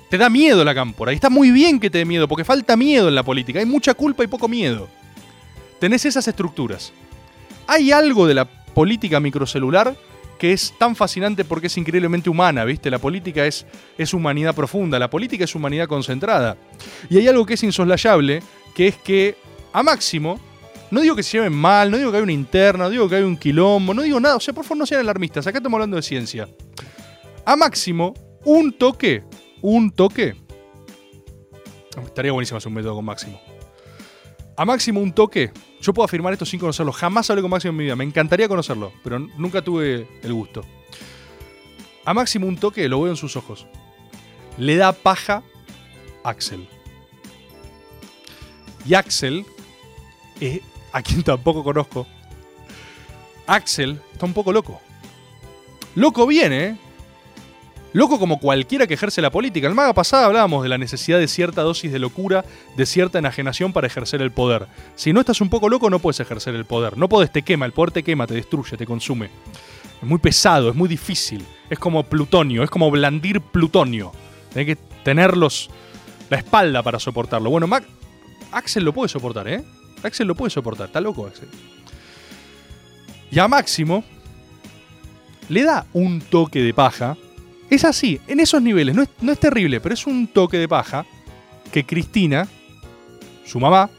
[0.09, 2.77] Te da miedo la cámpora, y está muy bien que te dé miedo, porque falta
[2.77, 4.89] miedo en la política, hay mucha culpa y poco miedo.
[5.79, 6.93] Tenés esas estructuras.
[7.67, 9.95] Hay algo de la política microcelular
[10.39, 12.91] que es tan fascinante porque es increíblemente humana, ¿viste?
[12.91, 13.67] La política es,
[13.99, 16.57] es humanidad profunda, la política es humanidad concentrada.
[17.11, 18.43] Y hay algo que es insoslayable,
[18.75, 19.37] que es que
[19.73, 20.41] a Máximo,
[20.91, 23.17] no digo que se lleven mal, no digo que hay una interna, no digo que
[23.17, 24.37] hay un quilombo, no digo nada.
[24.37, 25.47] O sea, por favor, no sean alarmistas.
[25.47, 26.49] Acá estamos hablando de ciencia.
[27.45, 28.15] A máximo,
[28.45, 29.23] un toque.
[29.61, 30.35] Un toque.
[32.05, 33.41] Estaría buenísimo hacer un método con máximo.
[34.57, 35.53] A máximo, un toque.
[35.81, 36.93] Yo puedo afirmar esto sin conocerlo.
[36.93, 37.97] Jamás hablé con máximo en mi vida.
[37.97, 40.65] Me encantaría conocerlo, pero nunca tuve el gusto.
[42.05, 43.67] A máximo, un toque, lo veo en sus ojos.
[44.57, 45.43] Le da paja
[46.25, 46.67] Axel.
[48.87, 49.45] Y Axel
[50.41, 50.61] es
[50.93, 52.07] a quien tampoco conozco,
[53.47, 54.81] Axel está un poco loco.
[55.95, 56.77] Loco viene, ¿eh?
[57.95, 59.67] Loco como cualquiera que ejerce la política.
[59.67, 62.45] En el maga pasada hablábamos de la necesidad de cierta dosis de locura,
[62.77, 64.67] de cierta enajenación para ejercer el poder.
[64.95, 66.99] Si no estás un poco loco, no puedes ejercer el poder.
[66.99, 69.31] No puedes, te quema, el poder te quema, te destruye, te consume.
[70.01, 71.45] Es muy pesado, es muy difícil.
[71.71, 74.13] Es como plutonio, es como blandir plutonio.
[74.53, 75.71] Tienes que tenerlos
[76.29, 77.49] la espalda para soportarlo.
[77.49, 77.69] Bueno,
[78.53, 79.65] Axel lo puede soportar, ¿eh?
[80.03, 81.49] Axel lo puede soportar, está loco Axel.
[83.31, 84.05] Y a Máximo
[85.49, 87.17] le da un toque de paja.
[87.71, 91.05] Es así, en esos niveles, no es, terrible, pero es un toque de paja
[91.71, 92.49] que Cristina,
[93.45, 93.91] su mamá,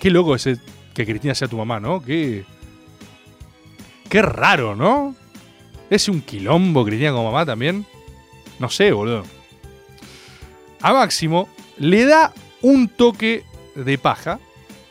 [0.00, 0.58] qué loco ese
[0.94, 2.02] que Cristina sea tu mamá, ¿no?
[2.02, 2.44] Qué,
[4.08, 5.14] qué raro, ¿no?
[5.90, 7.84] Es un quilombo Cristina como mamá también.
[8.58, 9.24] No sé, boludo.
[10.80, 11.48] a Máximo
[11.78, 12.32] le da
[12.62, 13.44] un toque
[13.74, 14.38] de paja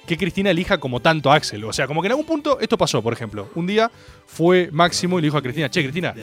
[0.10, 1.64] que Cristina elija como tanto a Axel.
[1.66, 3.48] O sea, como que en algún punto esto pasó, por ejemplo.
[3.54, 3.92] Un día
[4.26, 6.16] fue Máximo y le dijo a Cristina, che, Cristina,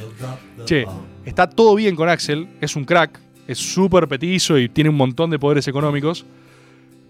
[0.65, 0.85] che,
[1.25, 5.31] está todo bien con Axel, es un crack, es súper petizo y tiene un montón
[5.31, 6.27] de poderes económicos,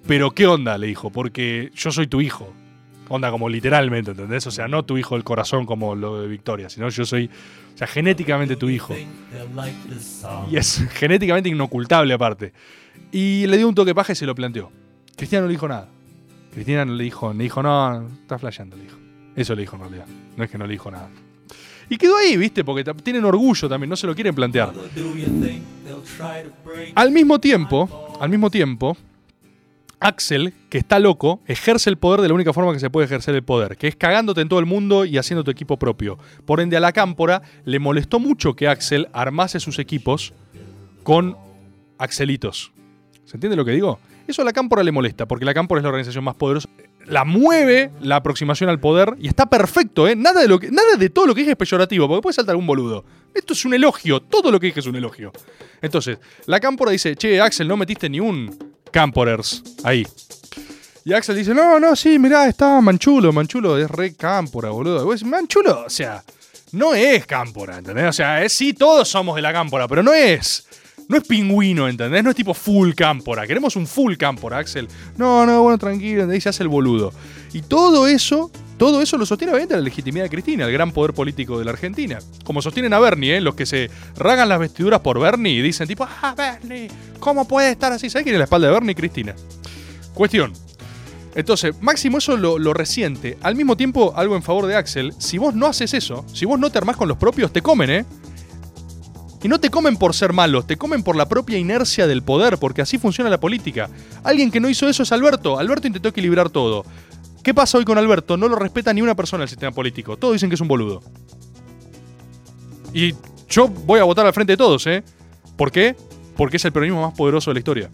[0.07, 0.77] pero ¿qué onda?
[0.77, 2.53] Le dijo, porque yo soy tu hijo.
[3.09, 4.47] Onda como literalmente, ¿entendés?
[4.47, 7.31] O sea, no tu hijo del corazón como lo de Victoria, sino yo soy,
[7.75, 8.95] o sea, genéticamente tu hijo.
[10.51, 12.53] Y es genéticamente inocultable aparte.
[13.13, 14.71] Y le dio un toque paja y se lo planteó.
[15.17, 15.89] Cristina no le dijo nada.
[16.57, 18.97] Cristina no le dijo, le dijo, no, está flasheando, le dijo.
[19.37, 20.07] Eso le dijo en realidad.
[20.39, 21.11] No es que no le dijo nada.
[21.91, 22.65] Y quedó ahí, ¿viste?
[22.65, 24.73] Porque tienen orgullo también, no se lo quieren plantear.
[26.95, 28.97] Al mismo tiempo, al mismo tiempo,
[30.01, 33.35] Axel, que está loco, ejerce el poder de la única forma que se puede ejercer
[33.35, 36.19] el poder, que es cagándote en todo el mundo y haciendo tu equipo propio.
[36.47, 40.33] Por ende, a la cámpora le molestó mucho que Axel armase sus equipos
[41.03, 41.37] con
[41.99, 42.73] Axelitos.
[43.27, 44.01] ¿Se entiende lo que digo?
[44.27, 46.69] Eso a la cámpora le molesta, porque la cámpora es la organización más poderosa.
[47.05, 50.17] La mueve la aproximación al poder y está perfecto, ¿eh?
[50.17, 52.55] Nada de, lo que, nada de todo lo que dije es peyorativo, porque puede saltar
[52.55, 53.05] algún boludo.
[53.33, 55.33] Esto es un elogio, todo lo que dije es un elogio.
[55.81, 60.07] Entonces, la cámpora dice, che, Axel, no metiste ni un camporers ahí.
[61.05, 65.15] Y Axel dice, no, no, sí, mirá, está Manchulo, Manchulo es re cámpora, boludo.
[65.15, 66.25] Y Manchulo, o sea,
[66.73, 68.07] no es cámpora, ¿entendés?
[68.07, 70.66] O sea, es, sí, todos somos de la cámpora, pero no es.
[71.09, 72.25] No es pingüino, ¿entendés?
[72.25, 73.47] No es tipo full cámpora.
[73.47, 74.89] Queremos un full cámpora, Axel.
[75.17, 76.43] No, no, bueno, tranquilo, ¿entendés?
[76.43, 77.13] Se hace el boludo.
[77.53, 81.15] Y todo eso, todo eso lo sostiene obviamente la legitimidad de Cristina, el gran poder
[81.15, 82.19] político de la Argentina.
[82.45, 83.41] Como sostienen a Bernie, ¿eh?
[83.41, 86.89] Los que se ragan las vestiduras por Bernie y dicen tipo, ah, Bernie,
[87.21, 88.11] ¿cómo puede estar así?
[88.11, 88.95] ¿Sabes quién es la espalda de Bernie?
[88.95, 89.35] Cristina.
[90.13, 90.53] Cuestión.
[91.37, 93.39] Entonces, Máximo eso lo, lo resiente.
[93.43, 95.13] Al mismo tiempo, algo en favor de Axel.
[95.19, 97.91] Si vos no haces eso, si vos no te armás con los propios, te comen,
[97.91, 98.05] ¿eh?
[99.47, 102.59] Y no te comen por ser malos, te comen por la propia inercia del poder,
[102.59, 103.89] porque así funciona la política.
[104.25, 105.57] Alguien que no hizo eso es Alberto.
[105.57, 106.85] Alberto intentó equilibrar todo.
[107.45, 108.37] ¿Qué pasa hoy con Alberto?
[108.37, 110.17] No lo respeta ni una persona del sistema político.
[110.17, 111.01] Todos dicen que es un boludo.
[112.93, 113.15] Y
[113.49, 115.05] yo voy a votar al frente de todos, ¿eh?
[115.57, 115.95] ¿Por qué?
[116.37, 117.89] Porque es el peronismo más poderoso de la historia.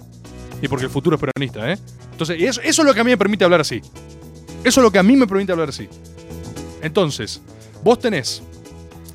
[0.63, 1.79] Y porque el futuro es peronista, ¿eh?
[2.13, 3.83] Entonces, eso, eso es lo que a mí me permite hablar así.
[4.65, 5.87] Eso es lo que a mí me permite hablar así.
[6.81, 7.43] Entonces,
[7.85, 8.43] vos tenés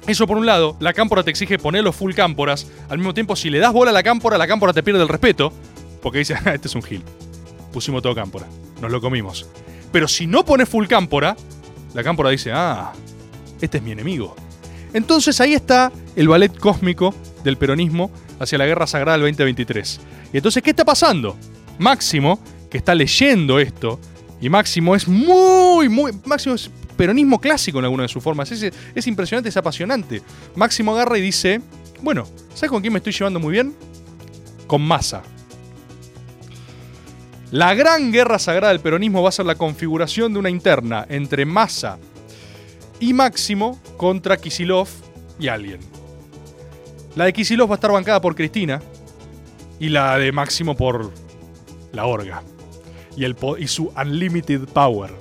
[0.08, 2.68] eso por un lado, la cámpora te exige ponerlo full cámporas.
[2.90, 5.10] Al mismo tiempo, si le das bola a la cámpora, la cámpora te pierde el
[5.10, 5.52] respeto.
[6.02, 7.04] Porque dice, "Ah, este es un gil.
[7.74, 8.48] Pusimos todo cámpora.
[8.82, 9.48] Nos lo comimos.
[9.92, 11.36] Pero si no pones full cámpora,
[11.94, 12.92] la cámpora dice, ah,
[13.62, 14.36] este es mi enemigo.
[14.94, 20.00] Entonces ahí está el ballet cósmico del peronismo hacia la guerra sagrada del 2023.
[20.34, 21.38] Y entonces, ¿qué está pasando?
[21.80, 22.40] Máximo,
[22.70, 24.00] que está leyendo esto,
[24.40, 26.12] y Máximo es muy, muy.
[26.26, 28.52] Máximo es peronismo clásico en alguna de sus formas.
[28.52, 30.22] Es, es impresionante, es apasionante.
[30.56, 31.62] Máximo agarra y dice:
[32.02, 33.74] Bueno, ¿sabes con quién me estoy llevando muy bien?
[34.68, 35.24] Con Massa.
[37.52, 41.46] La gran guerra sagrada del peronismo va a ser la configuración de una interna entre
[41.46, 41.98] Massa
[43.00, 44.90] y Máximo contra Kisilov
[45.40, 45.80] y alguien.
[47.16, 48.82] La de Kisilov va a estar bancada por Cristina
[49.80, 51.12] y la de Máximo por
[51.94, 52.44] la Orga
[53.16, 55.12] y, el, y su Unlimited Power.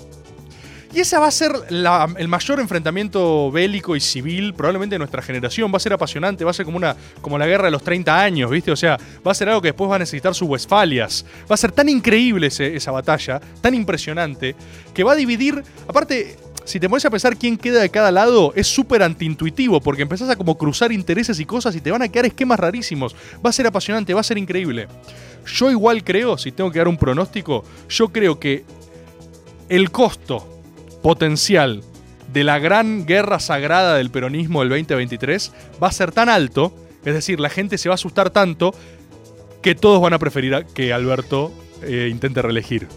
[0.97, 5.71] Y ese va a ser el mayor enfrentamiento bélico y civil probablemente de nuestra generación.
[5.71, 8.19] Va a ser apasionante, va a ser como, una, como la guerra de los 30
[8.19, 8.73] años, ¿viste?
[8.73, 11.27] O sea, va a ser algo que después va a necesitar sus Westfalias.
[11.51, 14.57] Va a ser tan increíble esa batalla, tan impresionante,
[14.95, 15.63] que va a dividir.
[15.87, 20.01] Aparte, si te pones a pensar quién queda de cada lado, es súper antiintuitivo, porque
[20.01, 23.15] empezás a como cruzar intereses y cosas y te van a quedar esquemas rarísimos.
[23.45, 24.89] Va a ser apasionante, va a ser increíble.
[25.45, 28.65] Yo igual creo, si tengo que dar un pronóstico, yo creo que
[29.69, 30.56] el costo
[31.07, 31.85] potencial
[32.33, 37.15] de la gran guerra sagrada del peronismo del 2023 va a ser tan alto, es
[37.15, 38.75] decir, la gente se va a asustar tanto
[39.63, 41.53] que todos van a preferir que Alberto
[41.85, 42.89] eh, intente reelegir.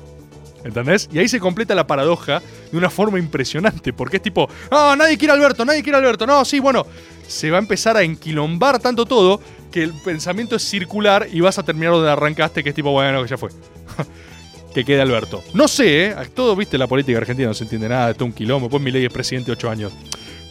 [0.63, 1.07] ¿Entendés?
[1.13, 2.41] Y ahí se completa la paradoja
[2.71, 5.99] de una forma impresionante, porque es tipo, ah, nadie quiere a Alberto, nadie quiere a
[5.99, 6.87] Alberto, no, sí, bueno,
[7.27, 9.39] se va a empezar a enquilombar tanto todo
[9.71, 13.21] que el pensamiento es circular y vas a terminar donde arrancaste, que es tipo, bueno,
[13.21, 13.51] que ya fue.
[14.73, 15.43] que quede Alberto.
[15.53, 16.15] No sé, ¿eh?
[16.33, 19.05] Todo, viste, la política argentina no se entiende nada, está un quilombo, pues mi ley
[19.05, 19.91] es presidente ocho años.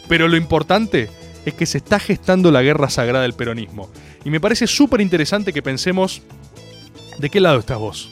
[0.07, 1.09] Pero lo importante
[1.45, 3.89] es que se está gestando la guerra sagrada del peronismo.
[4.25, 6.21] Y me parece súper interesante que pensemos
[7.17, 8.09] de qué lado estás vos.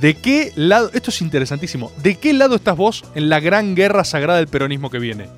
[0.00, 0.90] ¿De qué lado?
[0.94, 1.92] Esto es interesantísimo.
[2.02, 5.28] ¿De qué lado estás vos en la gran guerra sagrada del peronismo que viene?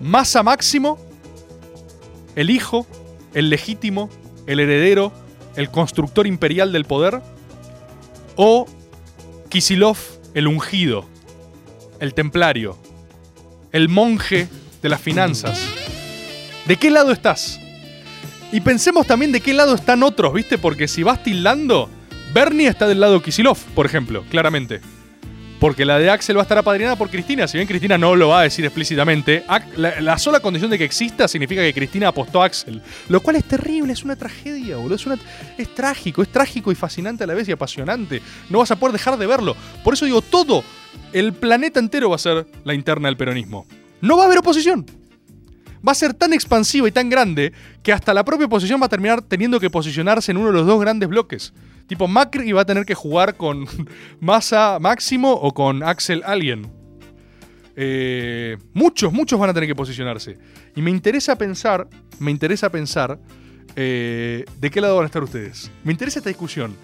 [0.00, 0.98] ¿Masa máximo?
[2.36, 2.86] ¿El hijo?
[3.32, 4.10] ¿El legítimo?
[4.46, 5.12] ¿El heredero?
[5.56, 7.22] ¿El constructor imperial del poder?
[8.36, 8.66] ¿O
[9.48, 9.96] Kisilov,
[10.34, 11.06] el ungido?
[12.00, 12.76] ¿El templario?
[13.72, 14.48] ¿El monje
[14.82, 15.60] de las finanzas?
[16.66, 17.60] ¿De qué lado estás?
[18.52, 20.58] Y pensemos también de qué lado están otros, ¿viste?
[20.58, 21.90] Porque si vas tildando,
[22.32, 24.80] Bernie está del lado de Kisilov, por ejemplo, claramente.
[25.60, 27.48] Porque la de Axel va a estar apadrinada por Cristina.
[27.48, 29.44] Si bien Cristina no lo va a decir explícitamente,
[29.76, 32.82] la sola condición de que exista significa que Cristina apostó a Axel.
[33.08, 34.96] Lo cual es terrible, es una tragedia, boludo.
[34.96, 35.18] Es, una-
[35.56, 38.20] es trágico, es trágico y fascinante a la vez y apasionante.
[38.50, 39.56] No vas a poder dejar de verlo.
[39.82, 40.64] Por eso digo, todo,
[41.12, 43.66] el planeta entero va a ser la interna del peronismo.
[44.02, 44.84] No va a haber oposición.
[45.86, 47.52] Va a ser tan expansiva y tan grande
[47.82, 50.66] que hasta la propia oposición va a terminar teniendo que posicionarse en uno de los
[50.66, 51.52] dos grandes bloques.
[51.86, 53.66] Tipo, Macri va a tener que jugar con
[54.20, 56.72] Massa Máximo o con Axel Alien.
[57.76, 60.38] Eh, muchos, muchos van a tener que posicionarse.
[60.76, 63.18] Y me interesa pensar, me interesa pensar
[63.76, 65.70] eh, de qué lado van a estar ustedes.
[65.82, 66.76] Me interesa esta discusión.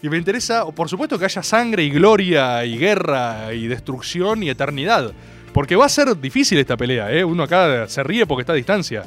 [0.00, 4.48] Y me interesa, por supuesto, que haya sangre y gloria y guerra y destrucción y
[4.48, 5.12] eternidad.
[5.52, 7.24] Porque va a ser difícil esta pelea, ¿eh?
[7.24, 9.02] Uno acá se ríe porque está a distancia.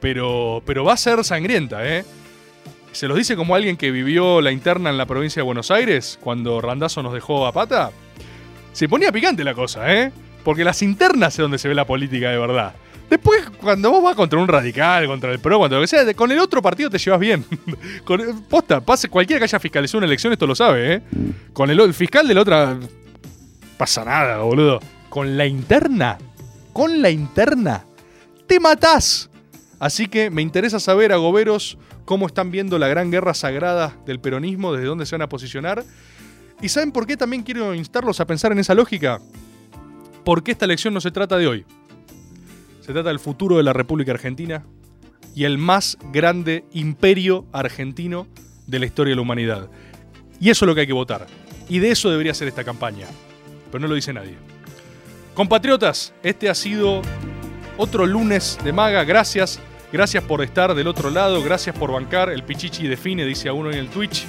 [0.00, 2.04] Pero, pero va a ser sangrienta, ¿eh?
[2.94, 6.16] Se los dice como alguien que vivió la interna en la provincia de Buenos Aires
[6.22, 7.90] cuando Randazo nos dejó a pata.
[8.72, 10.12] Se ponía picante la cosa, ¿eh?
[10.44, 12.72] Porque las internas es donde se ve la política de verdad.
[13.10, 16.30] Después, cuando vos vas contra un radical, contra el PRO, contra lo que sea, con
[16.30, 17.44] el otro partido te llevas bien.
[18.04, 21.02] con, posta, pase, cualquiera que haya fiscalizado una elección esto lo sabe, ¿eh?
[21.52, 22.78] Con el fiscal de la otra...
[23.76, 24.78] Pasa nada, boludo.
[25.08, 26.16] Con la interna,
[26.72, 27.84] con la interna,
[28.46, 29.30] te matás.
[29.80, 34.72] Así que me interesa saber, agoberos, cómo están viendo la gran guerra sagrada del peronismo,
[34.72, 35.84] desde dónde se van a posicionar.
[36.60, 39.20] ¿Y saben por qué también quiero instarlos a pensar en esa lógica?
[40.24, 41.66] Porque esta elección no se trata de hoy.
[42.80, 44.64] Se trata del futuro de la República Argentina
[45.34, 48.26] y el más grande imperio argentino
[48.66, 49.70] de la historia de la humanidad.
[50.40, 51.26] Y eso es lo que hay que votar.
[51.68, 53.06] Y de eso debería ser esta campaña.
[53.70, 54.36] Pero no lo dice nadie.
[55.34, 57.02] Compatriotas, este ha sido
[57.76, 59.04] otro lunes de maga.
[59.04, 59.60] Gracias.
[59.94, 61.40] Gracias por estar del otro lado.
[61.40, 62.28] Gracias por bancar.
[62.28, 64.26] El Pichichi define, dice a uno en el Twitch.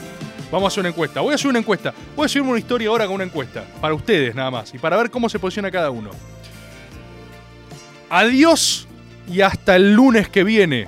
[0.51, 1.21] Vamos a hacer una encuesta.
[1.21, 1.91] Voy a hacer una encuesta.
[2.15, 3.65] Voy a subirme una historia ahora con una encuesta.
[3.81, 4.71] Para ustedes nada más.
[4.75, 6.11] Y para ver cómo se posiciona cada uno.
[8.11, 8.87] Adiós
[9.27, 10.85] y hasta el lunes que viene.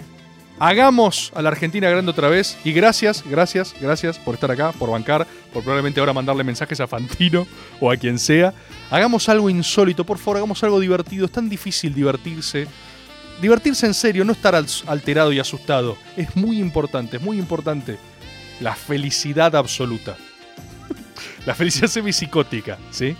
[0.60, 2.56] Hagamos a la Argentina grande otra vez.
[2.64, 6.86] Y gracias, gracias, gracias por estar acá, por bancar, por probablemente ahora mandarle mensajes a
[6.86, 7.48] Fantino
[7.82, 8.54] o a quien sea.
[8.92, 11.26] Hagamos algo insólito, por favor, hagamos algo divertido.
[11.26, 12.68] Es tan difícil divertirse.
[13.42, 15.98] Divertirse en serio, no estar al- alterado y asustado.
[16.16, 17.98] Es muy importante, es muy importante.
[18.62, 20.16] La felicidad absoluta.
[21.46, 23.16] la felicidad semipsicótica, ¿sí?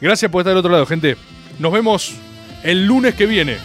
[0.00, 1.16] Gracias por estar del otro lado, gente.
[1.58, 2.12] Nos vemos
[2.62, 3.58] el lunes que viene.